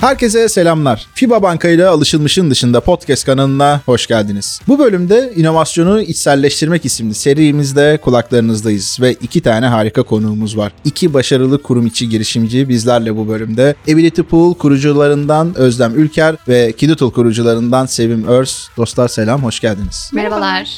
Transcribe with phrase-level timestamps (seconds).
[0.00, 1.06] Herkese selamlar.
[1.14, 4.60] FIBA Banka ile alışılmışın dışında podcast kanalına hoş geldiniz.
[4.68, 10.72] Bu bölümde inovasyonu içselleştirmek isimli serimizde kulaklarınızdayız ve iki tane harika konuğumuz var.
[10.84, 13.74] İki başarılı kurum içi girişimci bizlerle bu bölümde.
[13.92, 18.68] Ability Pool kurucularından Özlem Ülker ve Kidutul kurucularından Sevim Örs.
[18.76, 20.10] Dostlar selam, hoş geldiniz.
[20.14, 20.68] Merhabalar.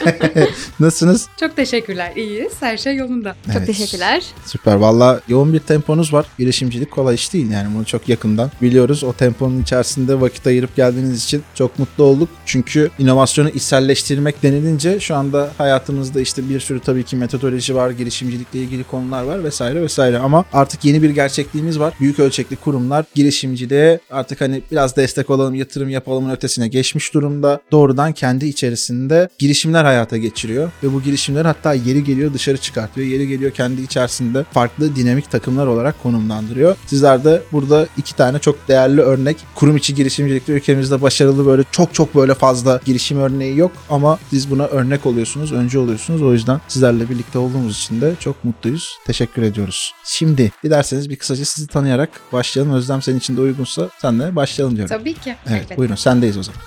[0.80, 1.28] Nasılsınız?
[1.40, 2.12] Çok teşekkürler.
[2.16, 2.52] İyiyiz.
[2.60, 3.36] Her şey yolunda.
[3.46, 3.66] Çok Evet.
[3.66, 4.22] teşekkürler.
[4.46, 4.74] Süper.
[4.74, 6.26] Valla yoğun bir temponuz var.
[6.38, 8.08] Girişimcilik kolay iş değil yani bunu çok
[8.42, 9.04] yakından biliyoruz.
[9.04, 12.28] O temponun içerisinde vakit ayırıp geldiğiniz için çok mutlu olduk.
[12.46, 18.58] Çünkü inovasyonu içselleştirmek denilince şu anda hayatımızda işte bir sürü tabii ki metodoloji var, girişimcilikle
[18.58, 21.94] ilgili konular var vesaire vesaire ama artık yeni bir gerçekliğimiz var.
[22.00, 27.60] Büyük ölçekli kurumlar girişimciliğe artık hani biraz destek olalım, yatırım yapalımın ötesine geçmiş durumda.
[27.72, 33.06] Doğrudan kendi içerisinde girişimler hayata geçiriyor ve bu girişimler hatta yeri geliyor dışarı çıkartıyor.
[33.06, 36.76] Yeri geliyor kendi içerisinde farklı dinamik takımlar olarak konumlandırıyor.
[36.86, 39.36] Sizler de burada iki tane çok değerli örnek.
[39.54, 44.50] Kurum içi girişimcilikte ülkemizde başarılı böyle çok çok böyle fazla girişim örneği yok ama siz
[44.50, 46.22] buna örnek oluyorsunuz, önce oluyorsunuz.
[46.22, 48.98] O yüzden sizlerle birlikte olduğumuz için de çok mutluyuz.
[49.06, 49.92] Teşekkür ediyoruz.
[50.04, 52.74] Şimdi dilerseniz bir kısaca sizi tanıyarak başlayalım.
[52.74, 54.96] Özlem senin için de uygunsa senle başlayalım diyorum.
[54.98, 55.36] Tabii ki.
[55.46, 55.76] Evet, Elbette.
[55.76, 56.60] buyurun sendeyiz o zaman.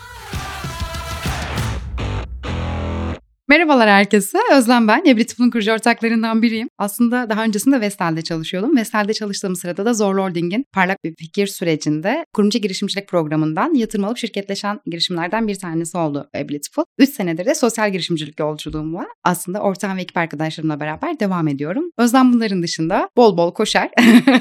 [3.47, 4.37] Merhabalar herkese.
[4.53, 5.05] Özlem ben.
[5.05, 6.69] Ebritif'in kurucu ortaklarından biriyim.
[6.77, 8.77] Aslında daha öncesinde Vestel'de çalışıyordum.
[8.77, 14.17] Vestel'de çalıştığım sırada da Zorlu Holding'in parlak bir fikir sürecinde kurumcu girişimcilik programından yatırım alıp
[14.17, 16.83] şirketleşen girişimlerden bir tanesi oldu Ebritiful.
[16.97, 21.83] 3 senedir de sosyal girişimcilik yolculuğumla aslında ortağım ve ekip arkadaşlarımla beraber devam ediyorum.
[21.97, 23.89] Özlem bunların dışında bol bol koşar.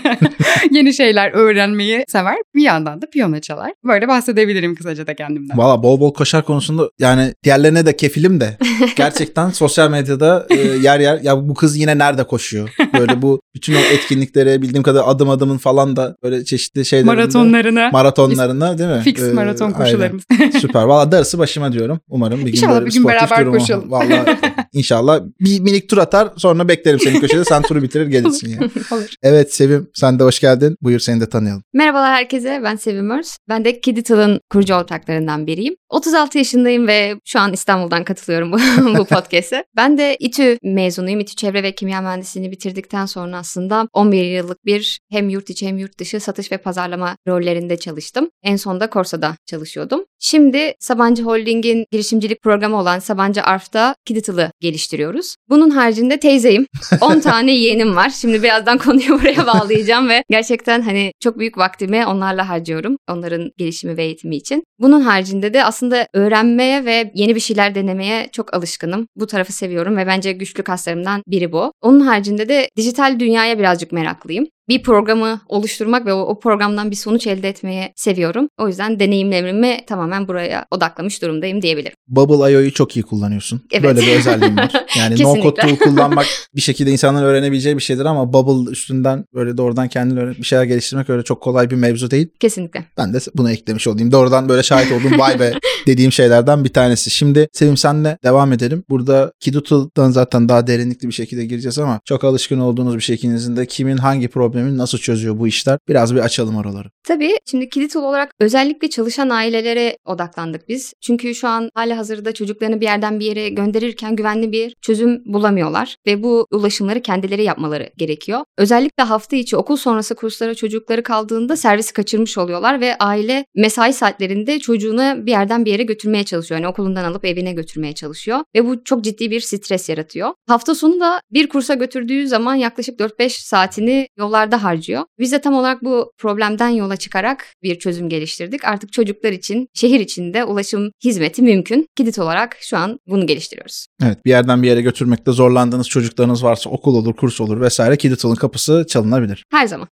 [0.71, 2.37] Yeni şeyler öğrenmeyi sever.
[2.55, 3.73] Bir yandan da piyano çalar.
[3.85, 5.59] Böyle bahsedebilirim kısaca da kendimden.
[5.59, 8.59] Valla bol bol koşar konusunda yani diğerlerine de kefilim de
[8.97, 12.70] gerçekten sosyal medyada e, yer yer ya bu kız yine nerede koşuyor?
[12.98, 17.91] Böyle bu bütün o etkinliklere bildiğim kadar adım adımın falan da böyle çeşitli şeylerinde Maratonlarına.
[17.92, 19.01] maratonlarına değil mi?
[19.05, 19.77] Fix Ee, maraton aynen.
[19.78, 20.23] koşularımız.
[20.61, 20.83] Süper.
[20.83, 22.01] Valla darısı başıma diyorum.
[22.09, 23.91] Umarım bir gün İnşallah böyle bir gün beraber durumu- koşalım.
[23.91, 24.24] Valla
[24.73, 28.58] inşallah bir minik tur atar sonra beklerim seni köşede sen turu bitirir gelirsin ya.
[28.92, 29.08] Olur.
[29.23, 30.77] Evet Sevim sen de hoş geldin.
[30.83, 31.63] Buyur seni de tanıyalım.
[31.74, 32.61] Merhabalar herkese.
[32.64, 33.36] Ben Sevim Örs.
[33.48, 35.74] Ben de Kidital'ın kurucu ortaklarından biriyim.
[35.89, 38.57] 36 yaşındayım ve şu an İstanbul'dan katılıyorum bu,
[38.98, 39.64] bu podcast'e.
[39.77, 41.20] Ben de İTÜ mezunuyum.
[41.20, 45.78] İTÜ Çevre ve Kimya Mühendisliğini bitirdikten sonra aslında 11 yıllık bir hem yurt içi hem
[45.78, 48.30] yurt dışı satış ve pazarlama rollerinde çalıştım.
[48.42, 50.05] En sonunda Korsa'da çalışıyordum.
[50.27, 55.36] Şimdi Sabancı Holding'in girişimcilik programı olan Sabancı Arf'ta Kidital'ı geliştiriyoruz.
[55.48, 56.67] Bunun haricinde teyzeyim.
[57.01, 58.11] 10 tane yeğenim var.
[58.11, 62.96] Şimdi birazdan konuyu buraya bağlayacağım ve gerçekten hani çok büyük vaktimi onlarla harcıyorum.
[63.11, 64.64] Onların gelişimi ve eğitimi için.
[64.79, 69.07] Bunun haricinde de aslında öğrenmeye ve yeni bir şeyler denemeye çok alışkınım.
[69.17, 71.73] Bu tarafı seviyorum ve bence güçlü kaslarımdan biri bu.
[71.83, 74.46] Onun haricinde de dijital dünyaya birazcık meraklıyım.
[74.69, 78.48] Bir programı oluşturmak ve o, o programdan bir sonuç elde etmeyi seviyorum.
[78.58, 81.95] O yüzden deneyimlerimi tamamen buraya odaklamış durumdayım diyebilirim.
[82.08, 83.63] Bubble IO'yu çok iyi kullanıyorsun.
[83.73, 83.85] Evet.
[83.85, 84.73] Böyle bir özelliğin var.
[84.98, 86.27] Yani no code tool kullanmak
[86.57, 90.64] bir şekilde insanların öğrenebileceği bir şeydir ama Bubble üstünden böyle doğrudan kendini öğren- bir şeyler
[90.64, 92.29] geliştirmek öyle çok kolay bir mevzu değil.
[92.41, 92.85] Kesinlikle.
[92.98, 94.13] Ben de bunu eklemiş olayım.
[94.13, 95.52] Doğrudan böyle şahit olduğum vay be
[95.86, 97.11] dediğim şeylerden bir tanesi.
[97.11, 98.85] Şimdi Sevim senle devam edelim.
[98.91, 103.67] Burada Kidutal'dan zaten daha derinlikli bir şekilde gireceğiz ama çok alışkın olduğunuz bir şeklinizin de
[103.67, 106.89] kimin hangi problemin nasıl çözüyor bu işler biraz bir açalım oraları.
[107.05, 110.95] Tabii şimdi Kidital olarak özellikle çalışan ailelere odaklandık biz.
[111.01, 115.97] Çünkü şu an hali hazırda çocuklarını bir yerden bir yere gönderirken güvenli bir çözüm bulamıyorlar.
[116.07, 118.41] Ve bu ulaşımları kendileri yapmaları gerekiyor.
[118.59, 124.59] Özellikle hafta içi okul sonrası kurslara çocukları kaldığında servisi kaçırmış oluyorlar ve aile mesai saatlerinde
[124.59, 126.61] çocuğunu bir yerden bir yere götürmeye çalışıyor.
[126.61, 128.38] Yani okulundan alıp evine götürmeye çalışıyor.
[128.55, 130.31] Ve bu çok ciddi bir stres yaratıyor.
[130.47, 134.09] Hafta sonu da bir kursa götürdüğü zaman yaklaşık 4-5 saatini
[134.44, 135.05] yollarda harcıyor.
[135.19, 138.65] Biz de tam olarak bu problemden yola çıkarak bir çözüm geliştirdik.
[138.65, 141.87] Artık çocuklar için şehir içinde ulaşım hizmeti mümkün.
[141.97, 143.87] Kidit olarak şu an bunu geliştiriyoruz.
[144.03, 148.35] Evet bir yerden bir yere götürmekte zorlandığınız çocuklarınız varsa okul olur, kurs olur vesaire Kidutal'ın
[148.35, 149.44] kapısı çalınabilir.
[149.53, 149.88] Her zaman.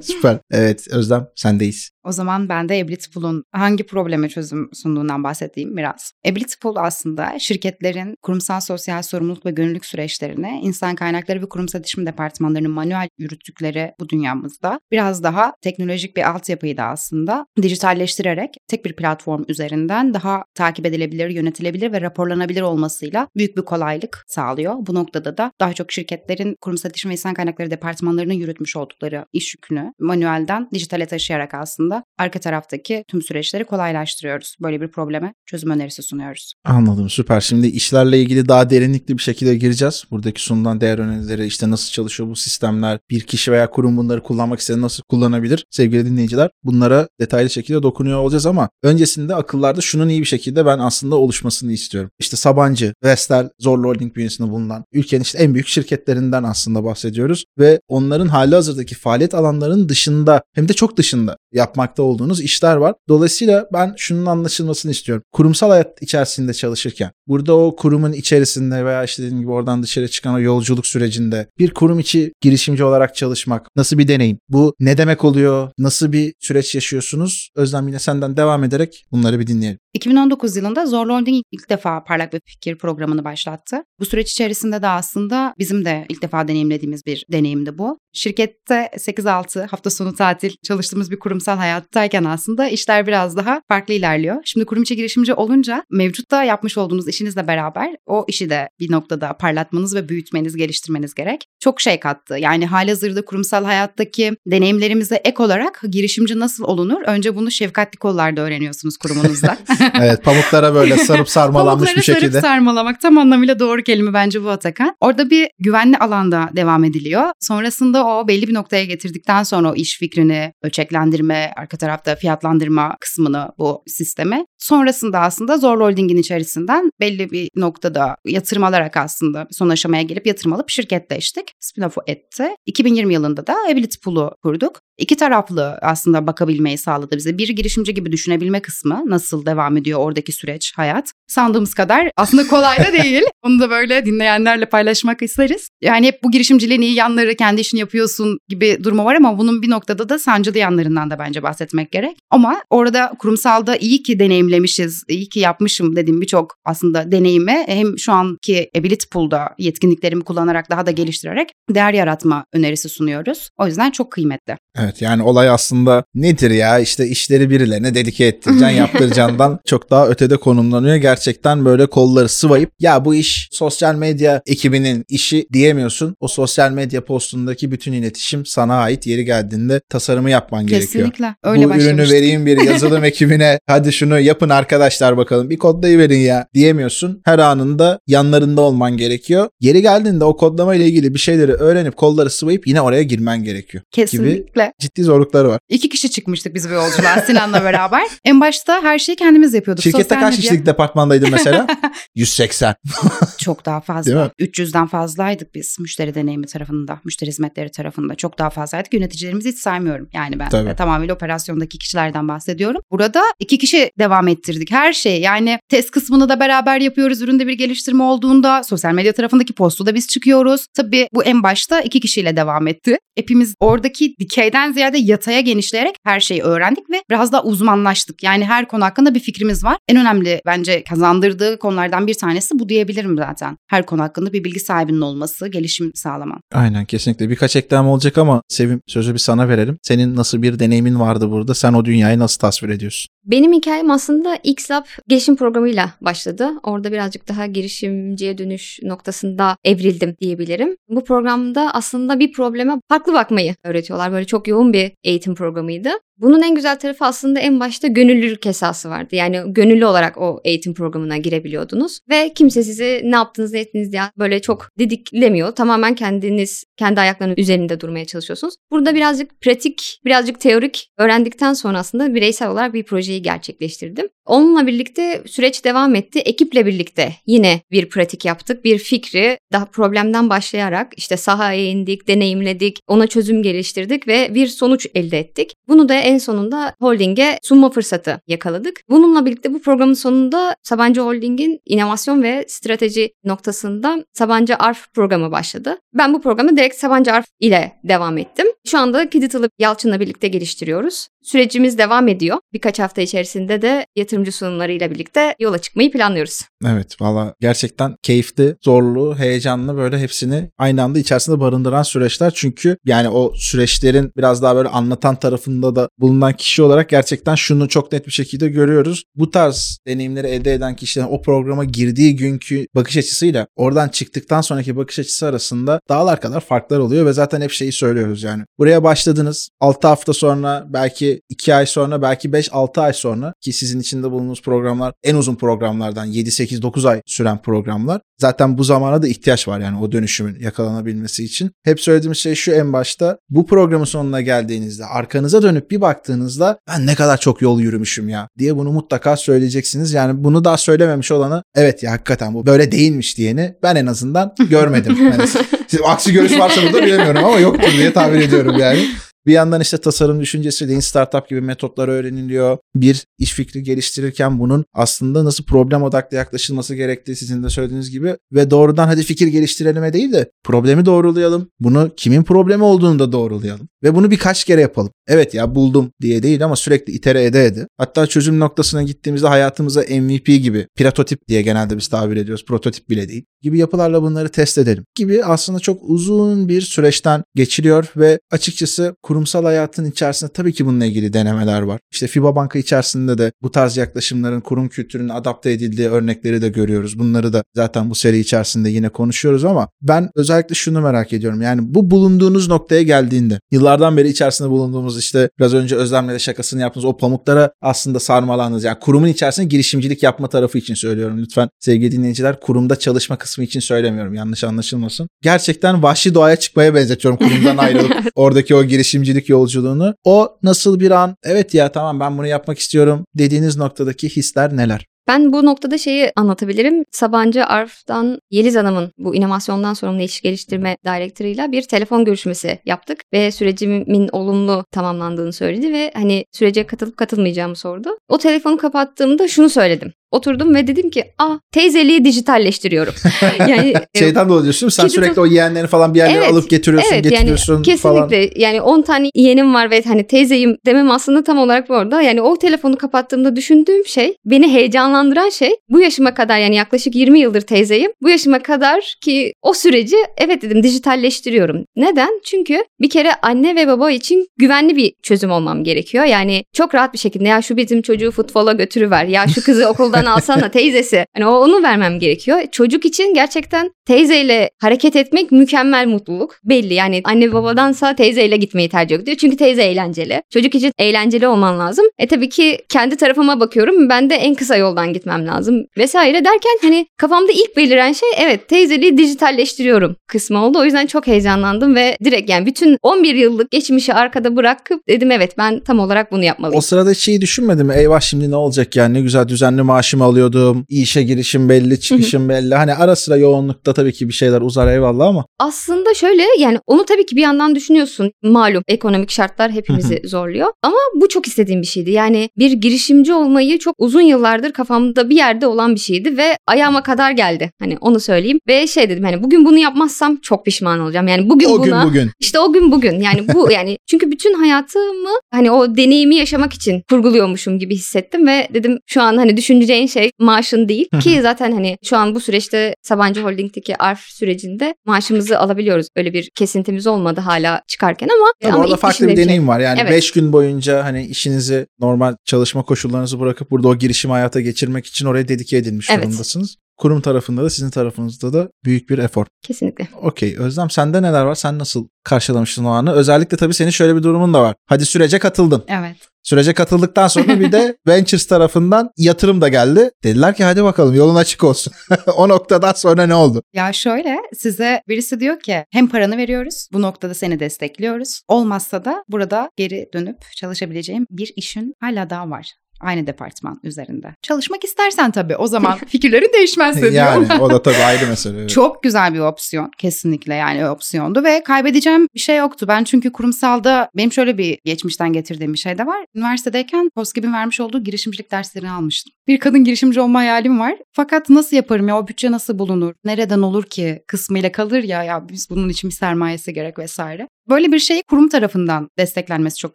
[0.00, 0.38] Süper.
[0.50, 1.90] Evet Özlem sendeyiz.
[2.04, 6.12] O zaman ben de Eblitpool'un hangi probleme çözüm sunduğundan bahsedeyim biraz.
[6.26, 12.70] Eblitpool aslında şirketlerin kurumsal sosyal sorumluluk ve gönüllülük süreçlerini insan kaynakları ve kurumsal iletişim departmanlarının
[12.70, 19.44] manuel yürüttükleri bu dünyamızda biraz daha teknolojik bir altyapıyı da aslında dijitalleştirerek tek bir platform
[19.48, 24.74] üzerinden daha takip edilebilir, yönetilebilir ve raporlanabilir olmasıyla büyük bir kolaylık sağlıyor.
[24.78, 29.54] Bu noktada da daha çok şirketlerin kurumsal iletişim ve insan kaynakları departmanlarının yürütmüş oldukları iş
[29.54, 34.56] yükünü manuelden dijitale taşıyarak aslında arka taraftaki tüm süreçleri kolaylaştırıyoruz.
[34.60, 36.54] Böyle bir probleme çözüm önerisi sunuyoruz.
[36.64, 37.40] Anladım süper.
[37.40, 40.04] Şimdi işlerle ilgili daha derinlikli bir şekilde gireceğiz.
[40.10, 44.22] Buradaki sunulan değer önerileri işte nasıl çalışıyor bu sistemler, bir kişi veya veya kurum bunları
[44.22, 46.50] kullanmak istediğinde nasıl kullanabilir sevgili dinleyiciler?
[46.64, 51.72] Bunlara detaylı şekilde dokunuyor olacağız ama öncesinde akıllarda şunun iyi bir şekilde ben aslında oluşmasını
[51.72, 52.10] istiyorum.
[52.18, 57.80] İşte Sabancı, Vestel, Zorlu Holding bünyesinde bulunan ülkenin işte en büyük şirketlerinden aslında bahsediyoruz ve
[57.88, 62.94] onların hali hazırdaki faaliyet alanlarının dışında hem de çok dışında yapmakta olduğunuz işler var.
[63.08, 65.24] Dolayısıyla ben şunun anlaşılmasını istiyorum.
[65.32, 70.34] Kurumsal hayat içerisinde çalışırken burada o kurumun içerisinde veya işte dediğim gibi oradan dışarı çıkan
[70.34, 74.38] o yolculuk sürecinde bir kurum içi girişimci olarak çalışmak nasıl bir deneyim?
[74.48, 75.70] Bu ne demek oluyor?
[75.78, 77.50] Nasıl bir süreç yaşıyorsunuz?
[77.56, 79.78] Özlem yine senden devam ederek bunları bir dinleyelim.
[79.94, 83.82] 2019 yılında Zorlu Holding ilk defa Parlak ve Fikir programını başlattı.
[84.00, 87.98] Bu süreç içerisinde de aslında bizim de ilk defa deneyimlediğimiz bir deneyimdi bu.
[88.12, 94.36] Şirkette 8-6 hafta sonu tatil çalıştığımız bir kurumsal hayattayken aslında işler biraz daha farklı ilerliyor.
[94.44, 99.32] Şimdi kurum içi girişimci olunca mevcutta yapmış olduğunuz işinizle beraber o işi de bir noktada
[99.32, 101.46] parlatmanız ve büyütmeniz, geliştirmeniz gerek.
[101.60, 102.34] Çok şey kattı.
[102.38, 107.02] Yani halihazırda kurumsal hayattaki deneyimlerimize ek olarak girişimci nasıl olunur?
[107.06, 109.58] Önce bunu şefkatli kollarda öğreniyorsunuz kurumunuzda.
[110.00, 112.32] evet pamuklara böyle sarıp sarmalanmış bir Pamuklara şekilde.
[112.32, 114.96] sarıp sarmalamak tam anlamıyla doğru kelime bence bu Atakan.
[115.00, 117.22] Orada bir güvenli alanda devam ediliyor.
[117.40, 123.48] Sonrasında o belli bir noktaya getirdikten sonra o iş fikrini ölçeklendirme, arka tarafta fiyatlandırma kısmını
[123.58, 124.46] bu sisteme.
[124.58, 130.52] Sonrasında aslında Zorlu Holding'in içerisinden belli bir noktada yatırım alarak aslında son aşamaya gelip yatırım
[130.52, 131.52] alıp şirketleştik.
[131.60, 132.44] Spin-off'u etti.
[132.66, 134.80] 2020 yılında da Ability Pool'u kurduk.
[134.98, 137.38] İki taraflı aslında bakabilmeyi sağladı bize.
[137.38, 141.12] Bir girişimci gibi düşünebilme kısmı nasıl devam ediyor oradaki süreç, hayat.
[141.26, 143.22] Sandığımız kadar aslında kolay da değil.
[143.42, 145.68] Onu da böyle dinleyenlerle paylaşmak isteriz.
[145.82, 149.70] Yani hep bu girişimciliğin iyi yanları, kendi işini yapıyorsun gibi durumu var ama bunun bir
[149.70, 152.16] noktada da sancılı yanlarından da bence bahsetmek gerek.
[152.30, 158.12] Ama orada kurumsalda iyi ki deneyimlemişiz, iyi ki yapmışım dediğim birçok aslında deneyime hem şu
[158.12, 163.50] anki Ability Pool'da yetkinliklerimi kullanarak daha da geliştirerek değer yaratma önerisi sunuyoruz.
[163.58, 164.56] O yüzden çok kıymetli.
[164.78, 170.36] Evet yani olay aslında nedir ya işte işleri birilerine dedike ettireceksin yaptıracaksından çok daha ötede
[170.36, 170.96] konumlanıyor.
[170.96, 176.16] Gerçekten böyle kolları sıvayıp ya bu iş sosyal medya ekibinin işi diyemiyorsun.
[176.20, 181.04] O sosyal medya postundaki bütün iletişim sana ait yeri geldiğinde tasarımı yapman gerekiyor.
[181.04, 181.34] Kesinlikle.
[181.42, 186.46] Öyle bu ürünü vereyim bir yazılım ekibine hadi şunu yapın arkadaşlar bakalım bir kodlayıverin ya
[186.54, 187.20] diyemiyorsun.
[187.24, 189.48] Her anında yanlarında olman gerekiyor.
[189.60, 193.84] Yeri geldiğinde o kodlama ile ilgili bir şeyleri öğrenip kolları sıvayıp yine oraya girmen gerekiyor.
[193.90, 194.72] Kesinlikle.
[194.78, 195.58] Ciddi zorlukları var.
[195.68, 198.02] İki kişi çıkmıştık biz bu yolculuğa Sinan'la beraber.
[198.24, 199.82] En başta her şeyi kendimiz yapıyorduk.
[199.82, 201.66] Şirkette Sosyal kaç medya- kişilik departmandaydın mesela?
[202.14, 202.74] 180.
[203.38, 204.24] Çok daha fazla.
[204.24, 204.30] mi?
[204.46, 208.14] 300'den fazlaydık biz müşteri deneyimi tarafında, müşteri hizmetleri tarafında.
[208.14, 208.94] Çok daha fazlaydık.
[208.94, 210.08] Yöneticilerimizi hiç saymıyorum.
[210.12, 210.76] Yani ben Tabii.
[210.76, 212.80] tamamıyla operasyondaki kişilerden bahsediyorum.
[212.90, 215.20] Burada iki kişi devam ettirdik her şeyi.
[215.20, 217.22] Yani test kısmını da beraber yapıyoruz.
[217.22, 220.66] Üründe bir geliştirme olduğunda sosyal medya tarafındaki postu da biz çıkıyoruz.
[220.74, 222.96] Tabii bu en başta iki kişiyle devam etti.
[223.16, 228.22] Hepimiz oradaki dikeyden ziyade yataya genişleyerek her şeyi öğrendik ve biraz daha uzmanlaştık.
[228.22, 229.76] Yani her konu hakkında bir fikrimiz var.
[229.88, 233.56] En önemli bence kazandırdığı konulardan bir tanesi bu diyebilirim zaten.
[233.68, 236.40] Her konu hakkında bir bilgi sahibinin olması, gelişim sağlaman.
[236.52, 237.30] Aynen kesinlikle.
[237.30, 239.78] Birkaç eklem olacak ama Sevim sözü bir sana verelim.
[239.82, 241.54] Senin nasıl bir deneyimin vardı burada?
[241.54, 243.08] Sen o dünyayı nasıl tasvir ediyorsun?
[243.24, 246.50] Benim hikayem aslında X-Lab gelişim programıyla başladı.
[246.62, 250.76] Orada birazcık daha girişimciye dönüş noktasında evrildim diyebilirim.
[250.88, 254.12] Bu programda aslında bir probleme farklı bakmayı öğretiyorlar.
[254.12, 255.90] Böyle çok yoğun bir eğitim programıydı.
[256.18, 259.16] Bunun en güzel tarafı aslında en başta gönüllülük esası vardı.
[259.16, 261.98] Yani gönüllü olarak o eğitim programına girebiliyordunuz.
[262.10, 265.52] Ve kimse sizi ne yaptınız ne ettiniz diye böyle çok didiklemiyor.
[265.52, 268.54] Tamamen kendiniz kendi ayaklarının üzerinde durmaya çalışıyorsunuz.
[268.70, 274.08] Burada birazcık pratik, birazcık teorik öğrendikten sonra aslında bireysel olarak bir projeyi gerçekleştirdim.
[274.26, 276.18] Onunla birlikte süreç devam etti.
[276.18, 278.64] Ekiple birlikte yine bir pratik yaptık.
[278.64, 284.86] Bir fikri daha problemden başlayarak işte sahaya indik, deneyimledik, ona çözüm geliştirdik ve bir sonuç
[284.94, 285.54] elde ettik.
[285.68, 288.80] Bunu da en sonunda holdinge sunma fırsatı yakaladık.
[289.12, 295.78] Bununla birlikte bu programın sonunda Sabancı Holding'in inovasyon ve strateji noktasında Sabancı Arf programı başladı.
[295.94, 298.46] Ben bu programı direkt Sabancı Arf ile devam ettim.
[298.66, 301.08] Şu anda Kiditalı Yalçın'la birlikte geliştiriyoruz.
[301.22, 302.38] Sürecimiz devam ediyor.
[302.52, 306.40] Birkaç hafta içerisinde de yatırımcı sunumlarıyla birlikte yola çıkmayı planlıyoruz.
[306.66, 312.32] Evet valla gerçekten keyifli, zorlu, heyecanlı böyle hepsini aynı anda içerisinde barındıran süreçler.
[312.34, 317.68] Çünkü yani o süreçlerin biraz daha böyle anlatan tarafında da bulunan kişi olarak gerçekten şunu
[317.68, 319.01] çok net bir şekilde görüyoruz.
[319.14, 324.76] Bu tarz deneyimleri elde eden kişilerin o programa girdiği günkü bakış açısıyla oradan çıktıktan sonraki
[324.76, 328.42] bakış açısı arasında dağlar kadar farklar oluyor ve zaten hep şeyi söylüyoruz yani.
[328.58, 333.80] Buraya başladınız 6 hafta sonra belki 2 ay sonra belki 5-6 ay sonra ki sizin
[333.80, 338.00] içinde bulunduğunuz programlar en uzun programlardan 7-8-9 ay süren programlar.
[338.20, 341.50] Zaten bu zamana da ihtiyaç var yani o dönüşümün yakalanabilmesi için.
[341.64, 346.86] Hep söylediğimiz şey şu en başta bu programın sonuna geldiğinizde arkanıza dönüp bir baktığınızda ben
[346.86, 349.92] ne kadar çok yol yürümüşüm ya diye bunu mutlaka söyleyeceksiniz.
[349.92, 354.34] Yani bunu daha söylememiş olanı evet ya hakikaten bu böyle değilmiş diyeni ben en azından
[354.50, 354.98] görmedim.
[355.12, 355.28] Yani
[355.68, 358.86] siz, aksi görüş varsa burada bilemiyorum ama yoktur diye tahmin ediyorum yani.
[359.26, 362.58] Bir yandan işte tasarım düşüncesi, Lean Startup gibi metotlar öğreniliyor.
[362.74, 368.16] Bir iş fikri geliştirirken bunun aslında nasıl problem odaklı yaklaşılması gerektiği sizin de söylediğiniz gibi
[368.32, 371.48] ve doğrudan hadi fikir geliştirelim'e değil de problemi doğrulayalım.
[371.60, 373.68] Bunu kimin problemi olduğunu da doğrulayalım.
[373.82, 374.90] Ve bunu birkaç kere yapalım.
[375.06, 377.66] Evet ya buldum diye değil ama sürekli itere ede ede.
[377.78, 382.44] Hatta çözüm noktasına gittiğimizde hayatımıza MVP gibi, prototip diye genelde biz tabir ediyoruz.
[382.44, 383.24] Prototip bile değil.
[383.42, 384.84] Gibi yapılarla bunları test edelim.
[384.94, 390.84] Gibi aslında çok uzun bir süreçten geçiliyor ve açıkçası kurumsal hayatın içerisinde tabii ki bununla
[390.84, 391.80] ilgili denemeler var.
[391.92, 396.98] İşte FIBA Banka içerisinde de bu tarz yaklaşımların kurum kültürüne adapte edildiği örnekleri de görüyoruz.
[396.98, 401.42] Bunları da zaten bu seri içerisinde yine konuşuyoruz ama ben özellikle şunu merak ediyorum.
[401.42, 406.60] Yani bu bulunduğunuz noktaya geldiğinde yıllardan beri içerisinde bulunduğumuz işte biraz önce Özlem'le de şakasını
[406.60, 408.64] yaptığınız o pamuklara aslında sarmalandınız.
[408.64, 411.18] Yani kurumun içerisinde girişimcilik yapma tarafı için söylüyorum.
[411.18, 414.14] Lütfen sevgili dinleyiciler kurumda çalışma kısmı için söylemiyorum.
[414.14, 415.08] Yanlış anlaşılmasın.
[415.22, 418.64] Gerçekten vahşi doğaya çıkmaya benzetiyorum kurumdan ayrılıp oradaki o
[419.02, 419.94] girişimcilik yolculuğunu.
[420.04, 424.86] O nasıl bir an evet ya tamam ben bunu yapmak istiyorum dediğiniz noktadaki hisler neler?
[425.08, 426.84] Ben bu noktada şeyi anlatabilirim.
[426.92, 433.32] Sabancı Arf'tan Yeliz Hanım'ın bu inovasyondan sorumlu iş geliştirme direktörüyle bir telefon görüşmesi yaptık ve
[433.32, 437.88] sürecimin olumlu tamamlandığını söyledi ve hani sürece katılıp katılmayacağımı sordu.
[438.08, 439.92] O telefonu kapattığımda şunu söyledim.
[440.12, 442.94] Oturdum ve dedim ki ah teyzeliği dijitalleştiriyorum.
[443.38, 446.94] yani Şeyden dolayı diyorsun sen Kedi sürekli o yeğenlerini falan bir yerlere Evet, alıp getiriyorsun
[446.94, 448.08] Evet getiriyorsun yani falan.
[448.08, 452.02] kesinlikle yani 10 tane yeğenim var ve hani teyzeyim demem aslında tam olarak bu orada.
[452.02, 457.20] Yani o telefonu kapattığımda düşündüğüm şey beni heyecanlandıran şey bu yaşıma kadar yani yaklaşık 20
[457.20, 457.90] yıldır teyzeyim.
[458.02, 461.64] Bu yaşıma kadar ki o süreci evet dedim dijitalleştiriyorum.
[461.76, 462.20] Neden?
[462.24, 466.04] Çünkü bir kere anne ve baba için güvenli bir çözüm olmam gerekiyor.
[466.04, 470.01] Yani çok rahat bir şekilde ya şu bizim çocuğu futbola götürüver ya şu kızı okuldan
[470.06, 471.06] alsana teyzesi.
[471.14, 472.38] Hani o onu vermem gerekiyor.
[472.52, 476.36] Çocuk için gerçekten teyzeyle hareket etmek mükemmel mutluluk.
[476.44, 479.16] Belli yani anne babadansa teyzeyle gitmeyi tercih ediyor.
[479.16, 480.22] Çünkü teyze eğlenceli.
[480.30, 481.86] Çocuk için eğlenceli olman lazım.
[481.98, 483.88] E tabii ki kendi tarafıma bakıyorum.
[483.88, 488.48] Ben de en kısa yoldan gitmem lazım vesaire derken hani kafamda ilk beliren şey evet
[488.48, 490.58] teyzeliği dijitalleştiriyorum kısmı oldu.
[490.58, 495.38] O yüzden çok heyecanlandım ve direkt yani bütün 11 yıllık geçmişi arkada bırakıp dedim evet
[495.38, 496.58] ben tam olarak bunu yapmalıyım.
[496.58, 497.70] O sırada şeyi düşünmedim?
[497.70, 500.64] Eyvah şimdi ne olacak yani ne güzel düzenli maaşımı alıyordum.
[500.68, 502.54] İşe girişim belli, çıkışım belli.
[502.54, 506.84] Hani ara sıra yoğunlukta tabii ki bir şeyler uzar eyvallah ama Aslında şöyle yani onu
[506.84, 508.12] tabii ki bir yandan düşünüyorsun.
[508.22, 510.48] Malum ekonomik şartlar hepimizi zorluyor.
[510.62, 511.90] Ama bu çok istediğim bir şeydi.
[511.90, 516.82] Yani bir girişimci olmayı çok uzun yıllardır kafamda bir yerde olan bir şeydi ve ayağıma
[516.82, 517.50] kadar geldi.
[517.58, 518.38] Hani onu söyleyeyim.
[518.48, 521.08] Ve şey dedim hani bugün bunu yapmazsam çok pişman olacağım.
[521.08, 522.10] Yani bugün o buna gün bugün.
[522.20, 526.82] işte o gün bugün yani bu yani çünkü bütün hayatımı hani o deneyimi yaşamak için
[526.90, 531.78] kurguluyormuşum gibi hissettim ve dedim şu an hani düşüneceğin şey maaşın değil ki zaten hani
[531.84, 535.86] şu an bu süreçte Sabancı Holding'deki ARF sürecinde maaşımızı alabiliyoruz.
[535.96, 539.60] Öyle bir kesintimiz olmadı hala çıkarken ama Tabii ama orada farklı bir deneyim var.
[539.60, 539.92] Yani Evet.
[539.92, 545.06] 5 gün boyunca hani işinizi normal çalışma koşullarınızı bırakıp burada o girişim hayata geçirmek için
[545.06, 546.04] oraya dedike edilmiş Evet.
[546.04, 546.56] durumdasınız.
[546.82, 549.26] Kurum tarafında da sizin tarafınızda da büyük bir efor.
[549.42, 549.88] Kesinlikle.
[550.02, 550.36] Okey.
[550.38, 551.34] Özlem sende neler var?
[551.34, 552.92] Sen nasıl karşılamıştın o anı?
[552.92, 554.54] Özellikle tabii senin şöyle bir durumun da var.
[554.66, 555.64] Hadi sürece katıldın.
[555.68, 555.96] Evet.
[556.22, 559.90] Sürece katıldıktan sonra bir de Ventures tarafından yatırım da geldi.
[560.04, 561.72] Dediler ki hadi bakalım yolun açık olsun.
[562.16, 563.42] o noktadan sonra ne oldu?
[563.52, 568.22] Ya şöyle size birisi diyor ki hem paranı veriyoruz bu noktada seni destekliyoruz.
[568.28, 572.52] Olmazsa da burada geri dönüp çalışabileceğim bir işin hala daha var.
[572.82, 574.14] Aynı departman üzerinde.
[574.22, 576.92] Çalışmak istersen tabii o zaman fikirlerin değişmezse diyor.
[576.92, 578.38] yani o da tabii ayrı mesele.
[578.38, 578.50] evet.
[578.50, 579.70] Çok güzel bir opsiyon.
[579.78, 582.66] Kesinlikle yani opsiyondu ve kaybedeceğim bir şey yoktu.
[582.68, 586.04] Ben çünkü kurumsalda benim şöyle bir geçmişten getirdiğim bir şey de var.
[586.14, 589.12] Üniversitedeyken KOSGEB'in vermiş olduğu girişimcilik derslerini almıştım.
[589.28, 590.74] Bir kadın girişimci olma hayalim var.
[590.92, 592.94] Fakat nasıl yaparım ya o bütçe nasıl bulunur?
[593.04, 597.28] Nereden olur ki kısmıyla kalır ya ya biz bunun için bir sermayesi gerek vesaire.
[597.48, 599.74] Böyle bir şey kurum tarafından desteklenmesi çok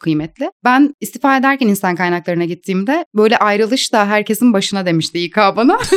[0.00, 0.50] kıymetli.
[0.64, 5.78] Ben istifa ederken insan kaynaklarına gittiğimde böyle ayrılış da herkesin başına demişti İK bana.